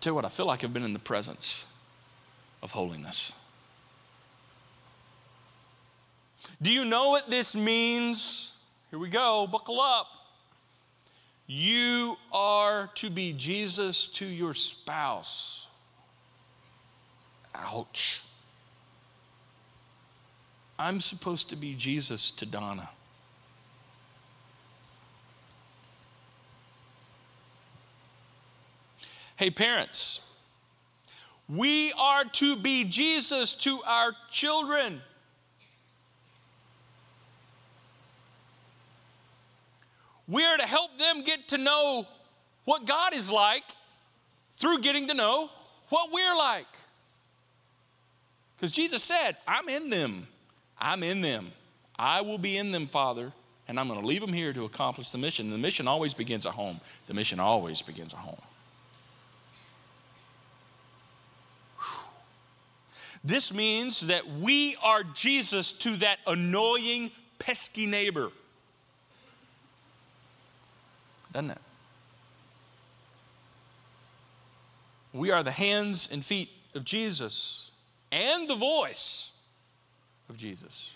tell 0.00 0.12
you 0.12 0.14
what, 0.14 0.24
I 0.24 0.28
feel 0.28 0.46
like 0.46 0.62
I've 0.62 0.72
been 0.72 0.84
in 0.84 0.92
the 0.92 0.98
presence 0.98 1.66
of 2.62 2.70
holiness. 2.70 3.32
Do 6.62 6.70
you 6.70 6.84
know 6.84 7.10
what 7.10 7.28
this 7.28 7.56
means? 7.56 8.54
Here 8.90 8.98
we 8.98 9.08
go, 9.08 9.46
buckle 9.46 9.80
up. 9.80 10.06
You 11.46 12.16
are 12.32 12.88
to 12.96 13.10
be 13.10 13.32
Jesus 13.32 14.06
to 14.08 14.26
your 14.26 14.54
spouse. 14.54 15.65
Ouch. 17.56 18.22
I'm 20.78 21.00
supposed 21.00 21.48
to 21.50 21.56
be 21.56 21.74
Jesus 21.74 22.30
to 22.32 22.46
Donna. 22.46 22.90
Hey, 29.36 29.50
parents, 29.50 30.22
we 31.48 31.92
are 31.98 32.24
to 32.24 32.56
be 32.56 32.84
Jesus 32.84 33.54
to 33.54 33.80
our 33.86 34.12
children. 34.30 35.02
We 40.28 40.44
are 40.44 40.56
to 40.56 40.66
help 40.66 40.98
them 40.98 41.22
get 41.22 41.48
to 41.48 41.58
know 41.58 42.06
what 42.64 42.84
God 42.84 43.14
is 43.14 43.30
like 43.30 43.64
through 44.54 44.80
getting 44.80 45.06
to 45.08 45.14
know 45.14 45.50
what 45.90 46.10
we're 46.12 46.36
like. 46.36 46.66
Because 48.56 48.72
Jesus 48.72 49.02
said, 49.02 49.36
I'm 49.46 49.68
in 49.68 49.90
them. 49.90 50.26
I'm 50.78 51.02
in 51.02 51.20
them. 51.20 51.52
I 51.98 52.22
will 52.22 52.38
be 52.38 52.56
in 52.56 52.70
them, 52.72 52.86
Father, 52.86 53.32
and 53.68 53.78
I'm 53.78 53.88
going 53.88 54.00
to 54.00 54.06
leave 54.06 54.20
them 54.20 54.32
here 54.32 54.52
to 54.52 54.64
accomplish 54.64 55.10
the 55.10 55.18
mission. 55.18 55.50
The 55.50 55.58
mission 55.58 55.88
always 55.88 56.14
begins 56.14 56.46
at 56.46 56.52
home. 56.52 56.80
The 57.06 57.14
mission 57.14 57.40
always 57.40 57.82
begins 57.82 58.12
at 58.12 58.20
home. 58.20 58.40
This 63.24 63.52
means 63.52 64.06
that 64.06 64.28
we 64.28 64.76
are 64.82 65.02
Jesus 65.02 65.72
to 65.72 65.96
that 65.96 66.18
annoying, 66.26 67.10
pesky 67.38 67.86
neighbor 67.86 68.30
doesn't 71.36 71.50
it? 71.50 71.58
We 75.12 75.30
are 75.30 75.42
the 75.42 75.50
hands 75.50 76.08
and 76.10 76.24
feet 76.24 76.48
of 76.74 76.82
Jesus 76.82 77.65
and 78.12 78.48
the 78.48 78.54
voice 78.54 79.32
of 80.28 80.36
Jesus 80.36 80.94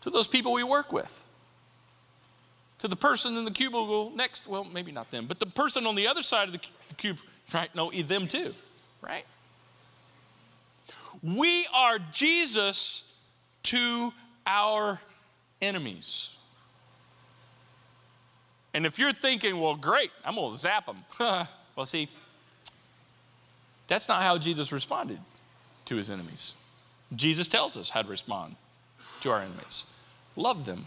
to 0.00 0.10
those 0.10 0.28
people 0.28 0.52
we 0.52 0.62
work 0.62 0.92
with, 0.92 1.24
to 2.78 2.88
the 2.88 2.96
person 2.96 3.36
in 3.36 3.44
the 3.44 3.50
cubicle 3.50 4.12
next, 4.14 4.46
well, 4.46 4.64
maybe 4.64 4.92
not 4.92 5.10
them, 5.10 5.26
but 5.26 5.38
the 5.40 5.46
person 5.46 5.86
on 5.86 5.94
the 5.94 6.06
other 6.06 6.22
side 6.22 6.48
of 6.48 6.52
the, 6.52 6.60
the 6.88 6.94
cube, 6.94 7.18
right? 7.52 7.74
No, 7.74 7.90
them 7.90 8.26
too, 8.28 8.54
right? 9.02 9.24
We 11.22 11.66
are 11.74 11.98
Jesus 12.12 13.14
to 13.64 14.12
our 14.46 15.00
enemies. 15.60 16.36
And 18.72 18.86
if 18.86 18.98
you're 18.98 19.12
thinking, 19.12 19.60
well, 19.60 19.74
great, 19.74 20.10
I'm 20.24 20.36
going 20.36 20.52
to 20.52 20.56
zap 20.56 20.86
them. 20.86 21.04
well, 21.74 21.86
see, 21.86 22.08
that's 23.88 24.08
not 24.08 24.22
how 24.22 24.38
Jesus 24.38 24.70
responded 24.70 25.18
to 25.88 25.96
his 25.96 26.10
enemies. 26.10 26.54
Jesus 27.16 27.48
tells 27.48 27.76
us 27.76 27.88
how 27.90 28.02
to 28.02 28.08
respond 28.08 28.56
to 29.22 29.30
our 29.30 29.40
enemies 29.40 29.86
love 30.36 30.66
them. 30.66 30.86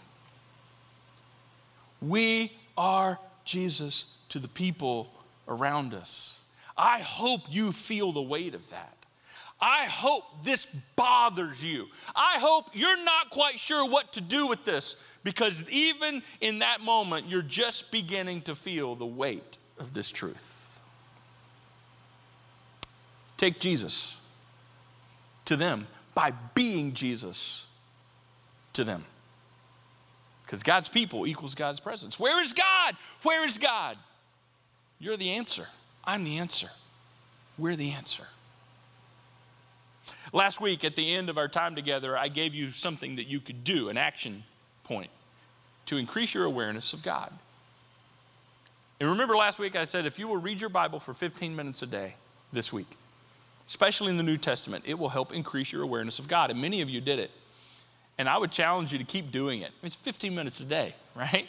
We 2.02 2.54
are 2.78 3.20
Jesus 3.44 4.06
to 4.30 4.40
the 4.40 4.48
people 4.48 5.12
around 5.48 5.94
us. 5.94 6.42
I 6.78 7.00
hope 7.00 7.42
you 7.50 7.74
feel 7.74 8.14
the 8.14 8.22
weight 8.22 8.56
of 8.56 8.70
that. 8.70 8.96
I 9.60 9.86
hope 9.86 10.24
this 10.44 10.66
bothers 10.96 11.64
you. 11.66 11.88
I 12.16 12.38
hope 12.40 12.70
you're 12.74 13.04
not 13.04 13.30
quite 13.30 13.60
sure 13.60 13.88
what 13.88 14.14
to 14.14 14.22
do 14.22 14.48
with 14.48 14.64
this 14.64 14.96
because 15.24 15.70
even 15.70 16.24
in 16.40 16.60
that 16.60 16.80
moment, 16.80 17.28
you're 17.28 17.42
just 17.42 17.92
beginning 17.92 18.42
to 18.44 18.56
feel 18.56 18.96
the 18.96 19.06
weight 19.06 19.58
of 19.78 19.94
this 19.94 20.12
truth. 20.12 20.80
Take 23.36 23.60
Jesus 23.60 24.21
to 25.46 25.56
them 25.56 25.88
by 26.14 26.34
being 26.54 26.94
Jesus 26.94 27.66
to 28.74 28.84
them. 28.84 29.06
Because 30.42 30.64
God's 30.64 30.90
people 30.90 31.26
equals 31.26 31.56
God's 31.56 31.80
presence. 31.80 32.20
Where 32.20 32.42
is 32.42 32.54
God? 32.54 32.96
Where 33.24 33.46
is 33.46 33.58
God? 33.58 33.98
You're 35.00 35.18
the 35.18 35.32
answer. 35.32 35.68
I'm 36.04 36.24
the 36.24 36.38
answer. 36.38 36.70
We're 37.58 37.76
the 37.76 37.92
answer. 37.92 38.26
Last 40.34 40.62
week, 40.62 40.84
at 40.84 40.96
the 40.96 41.14
end 41.14 41.30
of 41.30 41.38
our 41.38 41.48
time 41.48 41.76
together, 41.76 42.18
I 42.18 42.28
gave 42.28 42.54
you 42.54 42.72
something 42.72 43.16
that 43.18 43.28
you 43.28 43.40
could 43.40 43.64
do, 43.64 43.90
an 43.90 43.98
action 43.98 44.44
point, 44.84 45.10
to 45.88 45.98
increase 45.98 46.34
your 46.34 46.46
awareness 46.46 46.94
of 46.94 47.04
God. 47.04 47.32
And 49.00 49.10
remember 49.10 49.36
last 49.36 49.58
week 49.58 49.76
I 49.76 49.86
said 49.86 50.06
if 50.06 50.20
you 50.20 50.28
will 50.28 50.38
read 50.38 50.62
your 50.62 50.70
Bible 50.70 51.00
for 51.00 51.14
15 51.14 51.56
minutes 51.56 51.82
a 51.82 51.88
day 51.88 52.16
this 52.54 52.72
week, 52.72 52.98
especially 53.72 54.10
in 54.10 54.18
the 54.18 54.24
New 54.24 54.36
Testament, 54.36 54.84
it 54.86 55.00
will 55.00 55.08
help 55.08 55.32
increase 55.32 55.72
your 55.72 55.82
awareness 55.82 56.20
of 56.20 56.28
God. 56.28 56.52
And 56.52 56.60
many 56.60 56.82
of 56.82 56.90
you 56.90 57.00
did 57.00 57.20
it. 57.20 57.32
And 58.18 58.28
I 58.28 58.38
would 58.38 58.52
challenge 58.52 58.92
you 58.92 58.98
to 58.98 59.06
keep 59.06 59.32
doing 59.32 59.62
it. 59.62 59.72
It's 59.82 59.96
15 59.96 60.36
minutes 60.36 60.60
a 60.60 60.66
day, 60.66 60.94
right? 61.16 61.48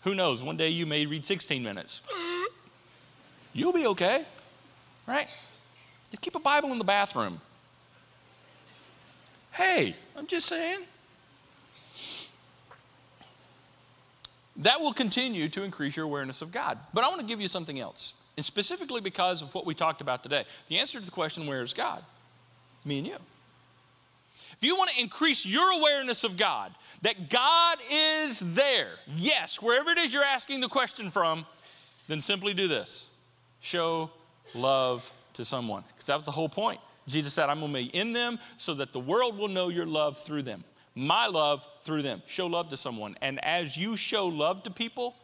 Who 0.00 0.12
knows? 0.12 0.42
One 0.42 0.56
day 0.56 0.70
you 0.70 0.86
may 0.86 1.06
read 1.06 1.24
16 1.24 1.62
minutes. 1.62 2.00
You'll 3.52 3.72
be 3.72 3.86
okay, 3.86 4.24
right? 5.06 5.38
Just 6.10 6.20
keep 6.20 6.34
a 6.34 6.40
Bible 6.40 6.72
in 6.72 6.78
the 6.78 6.84
bathroom. 6.84 7.40
Hey, 9.52 9.94
I'm 10.16 10.26
just 10.26 10.48
saying. 10.48 10.80
That 14.56 14.80
will 14.80 14.92
continue 14.92 15.48
to 15.50 15.62
increase 15.62 15.96
your 15.96 16.06
awareness 16.06 16.42
of 16.42 16.50
God. 16.50 16.76
But 16.92 17.04
I 17.04 17.08
want 17.08 17.20
to 17.20 17.26
give 17.26 17.40
you 17.40 17.46
something 17.46 17.78
else, 17.78 18.14
and 18.36 18.44
specifically 18.44 19.00
because 19.00 19.42
of 19.42 19.54
what 19.54 19.66
we 19.66 19.74
talked 19.74 20.00
about 20.00 20.22
today. 20.22 20.44
The 20.68 20.78
answer 20.78 20.98
to 20.98 21.04
the 21.04 21.10
question, 21.10 21.46
where 21.46 21.62
is 21.62 21.72
God? 21.72 22.02
Me 22.84 22.98
and 22.98 23.06
you. 23.06 23.16
If 24.56 24.64
you 24.64 24.76
want 24.76 24.90
to 24.90 25.00
increase 25.00 25.44
your 25.44 25.72
awareness 25.72 26.24
of 26.24 26.36
God, 26.36 26.72
that 27.02 27.30
God 27.30 27.78
is 27.90 28.40
there, 28.54 28.90
yes, 29.16 29.60
wherever 29.60 29.90
it 29.90 29.98
is 29.98 30.14
you're 30.14 30.24
asking 30.24 30.60
the 30.60 30.68
question 30.68 31.10
from, 31.10 31.46
then 32.08 32.20
simply 32.20 32.54
do 32.54 32.68
this 32.68 33.10
show 33.60 34.10
love 34.54 35.12
to 35.34 35.44
someone. 35.44 35.84
Because 35.88 36.06
that 36.06 36.16
was 36.16 36.24
the 36.24 36.32
whole 36.32 36.48
point. 36.48 36.80
Jesus 37.08 37.32
said, 37.32 37.48
I'm 37.48 37.60
going 37.60 37.72
to 37.72 37.78
be 37.78 37.84
in 37.86 38.12
them 38.12 38.38
so 38.56 38.74
that 38.74 38.92
the 38.92 39.00
world 39.00 39.36
will 39.36 39.48
know 39.48 39.68
your 39.68 39.86
love 39.86 40.18
through 40.18 40.42
them. 40.42 40.64
My 40.94 41.26
love 41.26 41.66
through 41.82 42.02
them. 42.02 42.22
Show 42.26 42.46
love 42.46 42.68
to 42.68 42.76
someone. 42.76 43.16
And 43.22 43.42
as 43.44 43.76
you 43.76 43.96
show 43.96 44.26
love 44.26 44.62
to 44.64 44.70
people, 44.70 45.16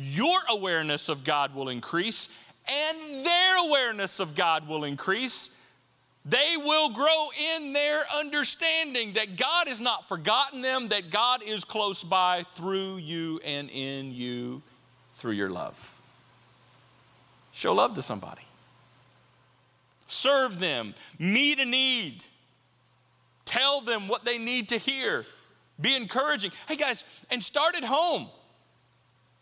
your 0.00 0.40
awareness 0.48 1.08
of 1.08 1.24
God 1.24 1.54
will 1.54 1.68
increase 1.68 2.28
and 2.68 3.26
their 3.26 3.68
awareness 3.68 4.20
of 4.20 4.34
God 4.34 4.66
will 4.66 4.84
increase. 4.84 5.50
They 6.24 6.54
will 6.56 6.90
grow 6.90 7.28
in 7.56 7.72
their 7.72 8.00
understanding 8.16 9.14
that 9.14 9.36
God 9.36 9.68
has 9.68 9.80
not 9.80 10.08
forgotten 10.08 10.62
them, 10.62 10.88
that 10.88 11.10
God 11.10 11.42
is 11.42 11.64
close 11.64 12.04
by 12.04 12.42
through 12.42 12.98
you 12.98 13.40
and 13.44 13.70
in 13.70 14.12
you 14.12 14.62
through 15.14 15.32
your 15.32 15.50
love. 15.50 16.00
Show 17.52 17.74
love 17.74 17.94
to 17.94 18.02
somebody 18.02 18.42
serve 20.06 20.58
them, 20.58 20.92
meet 21.18 21.60
a 21.60 21.64
need, 21.64 22.24
tell 23.44 23.80
them 23.80 24.08
what 24.08 24.24
they 24.24 24.38
need 24.38 24.68
to 24.70 24.76
hear, 24.76 25.24
be 25.80 25.94
encouraging. 25.94 26.50
Hey 26.66 26.76
guys, 26.76 27.04
and 27.30 27.42
start 27.42 27.76
at 27.76 27.84
home. 27.84 28.28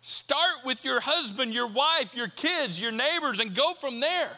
Start 0.00 0.64
with 0.64 0.84
your 0.84 1.00
husband, 1.00 1.52
your 1.52 1.66
wife, 1.66 2.14
your 2.14 2.28
kids, 2.28 2.80
your 2.80 2.92
neighbors, 2.92 3.40
and 3.40 3.54
go 3.54 3.74
from 3.74 4.00
there. 4.00 4.30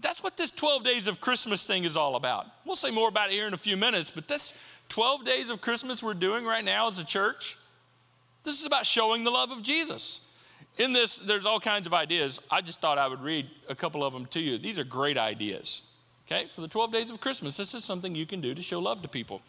That's 0.00 0.22
what 0.22 0.36
this 0.36 0.50
12 0.52 0.84
days 0.84 1.08
of 1.08 1.20
Christmas 1.20 1.66
thing 1.66 1.84
is 1.84 1.96
all 1.96 2.14
about. 2.14 2.46
We'll 2.64 2.76
say 2.76 2.90
more 2.90 3.08
about 3.08 3.30
it 3.30 3.32
here 3.32 3.48
in 3.48 3.54
a 3.54 3.58
few 3.58 3.76
minutes, 3.76 4.10
but 4.10 4.28
this 4.28 4.54
12 4.88 5.24
days 5.24 5.50
of 5.50 5.60
Christmas 5.60 6.02
we're 6.02 6.14
doing 6.14 6.44
right 6.44 6.64
now 6.64 6.86
as 6.86 6.98
a 6.98 7.04
church, 7.04 7.58
this 8.44 8.60
is 8.60 8.66
about 8.66 8.86
showing 8.86 9.24
the 9.24 9.30
love 9.30 9.50
of 9.50 9.62
Jesus. 9.62 10.20
In 10.78 10.92
this, 10.92 11.16
there's 11.16 11.44
all 11.44 11.58
kinds 11.58 11.88
of 11.88 11.94
ideas. 11.94 12.40
I 12.50 12.60
just 12.60 12.80
thought 12.80 12.98
I 12.98 13.08
would 13.08 13.20
read 13.20 13.50
a 13.68 13.74
couple 13.74 14.04
of 14.04 14.12
them 14.12 14.26
to 14.26 14.40
you. 14.40 14.58
These 14.58 14.78
are 14.78 14.84
great 14.84 15.18
ideas. 15.18 15.82
Okay, 16.26 16.46
for 16.54 16.60
the 16.60 16.68
12 16.68 16.92
days 16.92 17.10
of 17.10 17.20
Christmas, 17.20 17.56
this 17.56 17.74
is 17.74 17.84
something 17.84 18.14
you 18.14 18.26
can 18.26 18.40
do 18.40 18.54
to 18.54 18.62
show 18.62 18.78
love 18.78 19.02
to 19.02 19.08
people. 19.08 19.42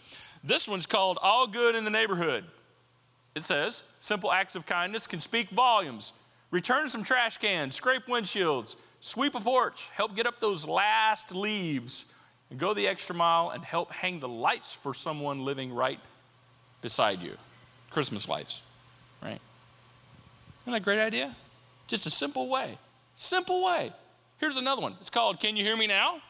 This 0.44 0.68
one's 0.68 0.86
called 0.86 1.20
All 1.22 1.46
Good 1.46 1.76
in 1.76 1.84
the 1.84 1.92
Neighborhood. 1.92 2.46
It 3.36 3.44
says, 3.44 3.84
simple 4.00 4.32
acts 4.32 4.56
of 4.56 4.66
kindness 4.66 5.08
can 5.08 5.20
speak 5.20 5.50
volumes. 5.50 6.14
Return 6.52 6.90
some 6.90 7.04
trash 7.04 7.38
cans, 7.38 7.76
scrape 7.76 8.08
windshields, 8.08 8.76
Sweep 9.02 9.36
a 9.36 9.40
porch, 9.40 9.90
help 9.94 10.16
get 10.16 10.28
up 10.28 10.40
those 10.40 10.68
last 10.68 11.34
leaves, 11.34 12.14
and 12.50 12.60
go 12.60 12.74
the 12.74 12.88
extra 12.88 13.16
mile 13.16 13.52
and 13.52 13.64
help 13.64 13.92
hang 13.92 14.20
the 14.20 14.28
lights 14.28 14.74
for 14.74 14.94
someone 14.94 15.46
living 15.46 15.74
right 15.74 16.00
beside 16.82 17.22
you. 17.22 17.38
Christmas 17.90 18.28
lights, 18.28 18.62
right? 19.22 19.40
Isn't 20.62 20.74
that 20.74 20.76
a 20.76 20.80
great 20.82 21.00
idea? 21.00 21.36
Just 21.88 22.06
a 22.06 22.10
simple 22.10 22.50
way. 22.50 22.78
Simple 23.16 23.64
way. 23.64 23.94
Here's 24.38 24.58
another 24.58 24.82
one. 24.82 24.96
It's 25.00 25.10
called 25.10 25.40
Can 25.40 25.56
You 25.56 25.64
Hear 25.64 25.78
Me 25.78 25.88
Now? 25.88 26.22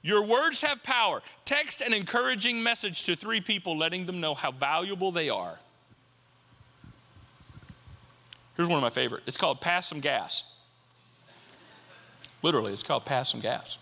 Your 0.00 0.24
words 0.24 0.62
have 0.62 0.82
power. 0.82 1.22
Text 1.44 1.82
an 1.82 1.92
encouraging 1.92 2.62
message 2.62 3.04
to 3.04 3.16
three 3.16 3.40
people, 3.40 3.76
letting 3.76 4.06
them 4.06 4.20
know 4.20 4.34
how 4.34 4.50
valuable 4.50 5.12
they 5.12 5.28
are. 5.28 5.58
Here's 8.58 8.68
one 8.68 8.76
of 8.76 8.82
my 8.82 8.90
favorite. 8.90 9.22
It's 9.24 9.36
called 9.36 9.60
Pass 9.60 9.86
Some 9.86 10.00
Gas. 10.00 10.56
Literally, 12.42 12.72
it's 12.72 12.82
called 12.82 13.06
Pass 13.06 13.30
Some 13.30 13.38
Gas. 13.38 13.78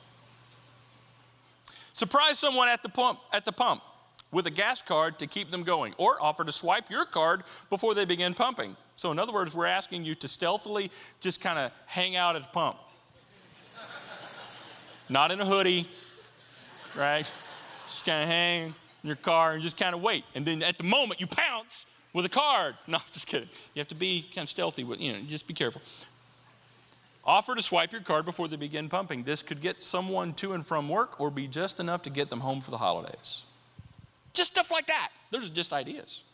Surprise 1.94 2.38
someone 2.38 2.68
at 2.68 2.82
the 2.82 2.90
pump 2.90 3.18
at 3.32 3.46
the 3.46 3.52
pump 3.52 3.82
with 4.32 4.44
a 4.44 4.50
gas 4.50 4.82
card 4.82 5.18
to 5.20 5.26
keep 5.26 5.50
them 5.50 5.62
going, 5.62 5.94
or 5.96 6.22
offer 6.22 6.44
to 6.44 6.52
swipe 6.52 6.90
your 6.90 7.06
card 7.06 7.42
before 7.70 7.94
they 7.94 8.04
begin 8.04 8.34
pumping. 8.34 8.76
So, 8.96 9.10
in 9.10 9.18
other 9.18 9.32
words, 9.32 9.54
we're 9.54 9.64
asking 9.64 10.04
you 10.04 10.14
to 10.16 10.28
stealthily 10.28 10.90
just 11.20 11.40
kind 11.40 11.58
of 11.58 11.72
hang 11.86 12.14
out 12.14 12.36
at 12.36 12.42
the 12.42 12.48
pump. 12.48 12.76
Not 15.08 15.30
in 15.30 15.40
a 15.40 15.46
hoodie, 15.46 15.88
right? 16.94 17.30
Just 17.86 18.04
kind 18.04 18.24
of 18.24 18.28
hang 18.28 18.64
in 18.66 18.74
your 19.04 19.16
car 19.16 19.54
and 19.54 19.62
just 19.62 19.78
kind 19.78 19.94
of 19.94 20.02
wait. 20.02 20.24
And 20.34 20.44
then 20.44 20.62
at 20.62 20.76
the 20.76 20.84
moment, 20.84 21.18
you 21.18 21.26
pounce 21.26 21.86
with 22.16 22.24
a 22.24 22.30
card. 22.30 22.76
No, 22.88 22.98
just 23.12 23.26
kidding. 23.26 23.48
You 23.74 23.80
have 23.80 23.88
to 23.88 23.94
be 23.94 24.26
kind 24.34 24.44
of 24.46 24.48
stealthy 24.48 24.82
with, 24.82 25.00
you 25.00 25.12
know, 25.12 25.18
just 25.28 25.46
be 25.46 25.54
careful. 25.54 25.82
Offer 27.24 27.56
to 27.56 27.62
swipe 27.62 27.92
your 27.92 28.00
card 28.00 28.24
before 28.24 28.48
they 28.48 28.56
begin 28.56 28.88
pumping. 28.88 29.24
This 29.24 29.42
could 29.42 29.60
get 29.60 29.82
someone 29.82 30.32
to 30.34 30.54
and 30.54 30.64
from 30.64 30.88
work 30.88 31.20
or 31.20 31.30
be 31.30 31.46
just 31.46 31.78
enough 31.78 32.02
to 32.02 32.10
get 32.10 32.30
them 32.30 32.40
home 32.40 32.60
for 32.60 32.70
the 32.70 32.78
holidays. 32.78 33.42
Just 34.32 34.52
stuff 34.52 34.70
like 34.70 34.86
that. 34.86 35.10
Those 35.30 35.50
are 35.50 35.52
just 35.52 35.72
ideas. 35.72 36.24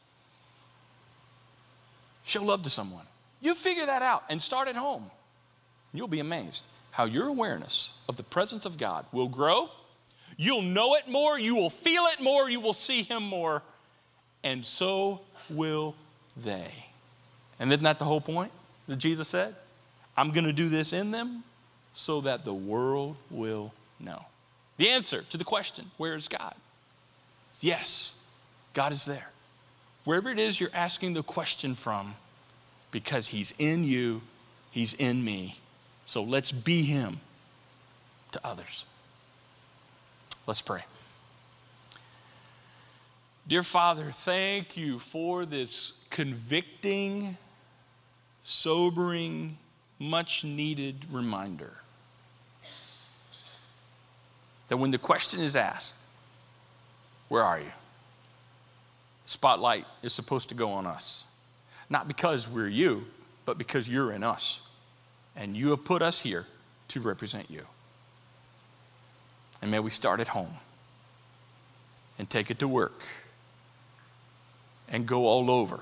Show 2.23 2.45
love 2.45 2.63
to 2.63 2.71
someone. 2.71 3.07
You 3.41 3.55
figure 3.55 3.87
that 3.87 4.03
out 4.03 4.23
and 4.31 4.41
start 4.41 4.69
at 4.69 4.77
home. 4.77 5.11
You'll 5.93 6.07
be 6.07 6.21
amazed 6.21 6.67
how 6.93 7.07
your 7.07 7.27
awareness 7.27 7.95
of 8.09 8.17
the 8.17 8.23
presence 8.23 8.67
of 8.67 8.79
God 8.79 9.07
will 9.11 9.29
grow. 9.29 9.71
You'll 10.37 10.63
know 10.63 10.95
it 10.95 11.09
more, 11.09 11.39
you 11.39 11.57
will 11.57 11.71
feel 11.71 12.05
it 12.05 12.23
more, 12.23 12.49
you 12.49 12.61
will 12.61 12.73
see 12.73 13.03
Him 13.03 13.25
more, 13.25 13.63
and 14.45 14.65
so 14.65 15.21
will 15.51 15.95
they. 16.37 16.71
And 17.59 17.71
isn't 17.73 17.85
that 17.85 17.99
the 17.99 18.05
whole 18.05 18.21
point 18.21 18.53
that 18.89 18.97
Jesus 18.97 19.29
said? 19.29 19.55
I'm 20.17 20.31
going 20.31 20.45
to 20.45 20.53
do 20.53 20.69
this 20.69 20.93
in 20.93 21.11
them 21.11 21.45
so 21.93 22.21
that 22.23 22.45
the 22.45 22.55
world 22.55 23.17
will 23.31 23.73
know. 24.01 24.25
The 24.77 24.89
answer 24.89 25.23
to 25.31 25.37
the 25.37 25.45
question, 25.45 25.91
where 25.97 26.15
is 26.15 26.29
God? 26.29 26.55
Yes, 27.61 28.17
God 28.75 28.93
is 28.93 29.05
there. 29.05 29.29
Wherever 30.05 30.31
it 30.31 30.39
is 30.39 30.61
you're 30.61 30.71
asking 30.75 31.15
the 31.15 31.23
question 31.23 31.75
from, 31.75 32.17
because 32.91 33.29
He's 33.29 33.55
in 33.59 33.85
you, 33.85 34.23
He's 34.71 34.95
in 34.95 35.25
me. 35.25 35.59
So 36.05 36.23
let's 36.23 36.51
be 36.51 36.83
Him 36.83 37.21
to 38.33 38.41
others. 38.45 38.87
Let's 40.47 40.63
pray. 40.63 40.83
Dear 43.47 43.65
Father, 43.65 44.11
thank 44.13 44.77
you 44.77 45.01
for 45.01 45.45
this 45.45 45.95
convicting, 46.11 47.37
sobering, 48.41 49.59
much 49.99 50.45
needed 50.45 51.07
reminder 51.11 51.73
that 54.69 54.77
when 54.77 54.93
the 54.93 54.99
question 54.99 55.41
is 55.41 55.57
asked, 55.57 55.97
Where 57.29 57.43
are 57.43 57.59
you? 57.59 57.73
The 59.25 59.29
spotlight 59.29 59.87
is 60.03 60.13
supposed 60.13 60.49
to 60.51 60.55
go 60.55 60.71
on 60.71 60.87
us. 60.87 61.25
Not 61.91 62.07
because 62.07 62.49
we're 62.49 62.69
you, 62.69 63.07
but 63.45 63.59
because 63.59 63.89
you're 63.89 64.13
in 64.13 64.23
us. 64.23 64.67
And 65.35 65.57
you 65.57 65.71
have 65.71 65.85
put 65.85 66.01
us 66.01 66.21
here 66.21 66.47
to 66.89 67.01
represent 67.01 67.51
you. 67.51 67.67
And 69.61 69.71
may 69.71 69.81
we 69.81 69.91
start 69.91 70.21
at 70.21 70.29
home 70.29 70.55
and 72.19 72.31
take 72.31 72.51
it 72.51 72.61
to 72.61 72.69
work 72.69 73.03
and 74.93 75.07
go 75.07 75.27
all 75.27 75.51
over 75.51 75.81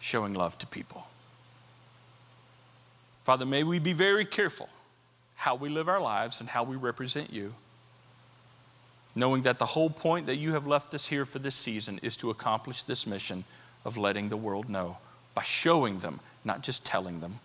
showing 0.00 0.34
love 0.34 0.58
to 0.58 0.66
people. 0.66 1.06
Father, 3.22 3.46
may 3.46 3.62
we 3.62 3.78
be 3.78 3.92
very 3.92 4.24
careful 4.24 4.68
how 5.36 5.54
we 5.54 5.68
live 5.68 5.88
our 5.88 6.00
lives 6.00 6.40
and 6.40 6.48
how 6.48 6.64
we 6.64 6.74
represent 6.74 7.32
you, 7.32 7.54
knowing 9.14 9.42
that 9.42 9.58
the 9.58 9.64
whole 9.64 9.90
point 9.90 10.26
that 10.26 10.36
you 10.36 10.54
have 10.54 10.66
left 10.66 10.92
us 10.92 11.06
here 11.06 11.24
for 11.24 11.38
this 11.38 11.54
season 11.54 12.00
is 12.02 12.16
to 12.16 12.30
accomplish 12.30 12.82
this 12.82 13.06
mission 13.06 13.44
of 13.84 13.96
letting 13.96 14.28
the 14.28 14.36
world 14.36 14.68
know 14.68 14.98
by 15.34 15.42
showing 15.42 15.98
them, 15.98 16.20
not 16.44 16.62
just 16.62 16.84
telling 16.84 17.20
them. 17.20 17.38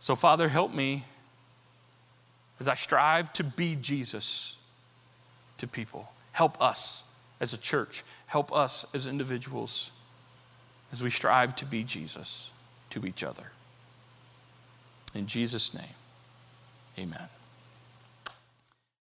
So, 0.00 0.14
Father, 0.14 0.48
help 0.48 0.72
me 0.72 1.04
as 2.60 2.66
I 2.66 2.74
strive 2.74 3.32
to 3.34 3.44
be 3.44 3.76
Jesus 3.76 4.56
to 5.58 5.66
people. 5.66 6.10
Help 6.32 6.60
us 6.62 7.07
as 7.40 7.52
a 7.52 7.58
church, 7.58 8.04
help 8.26 8.52
us 8.52 8.86
as 8.94 9.06
individuals 9.06 9.90
as 10.92 11.02
we 11.02 11.10
strive 11.10 11.54
to 11.56 11.66
be 11.66 11.84
Jesus 11.84 12.50
to 12.90 13.04
each 13.06 13.22
other. 13.22 13.52
In 15.14 15.26
Jesus' 15.26 15.74
name, 15.74 15.94
amen. 16.98 17.28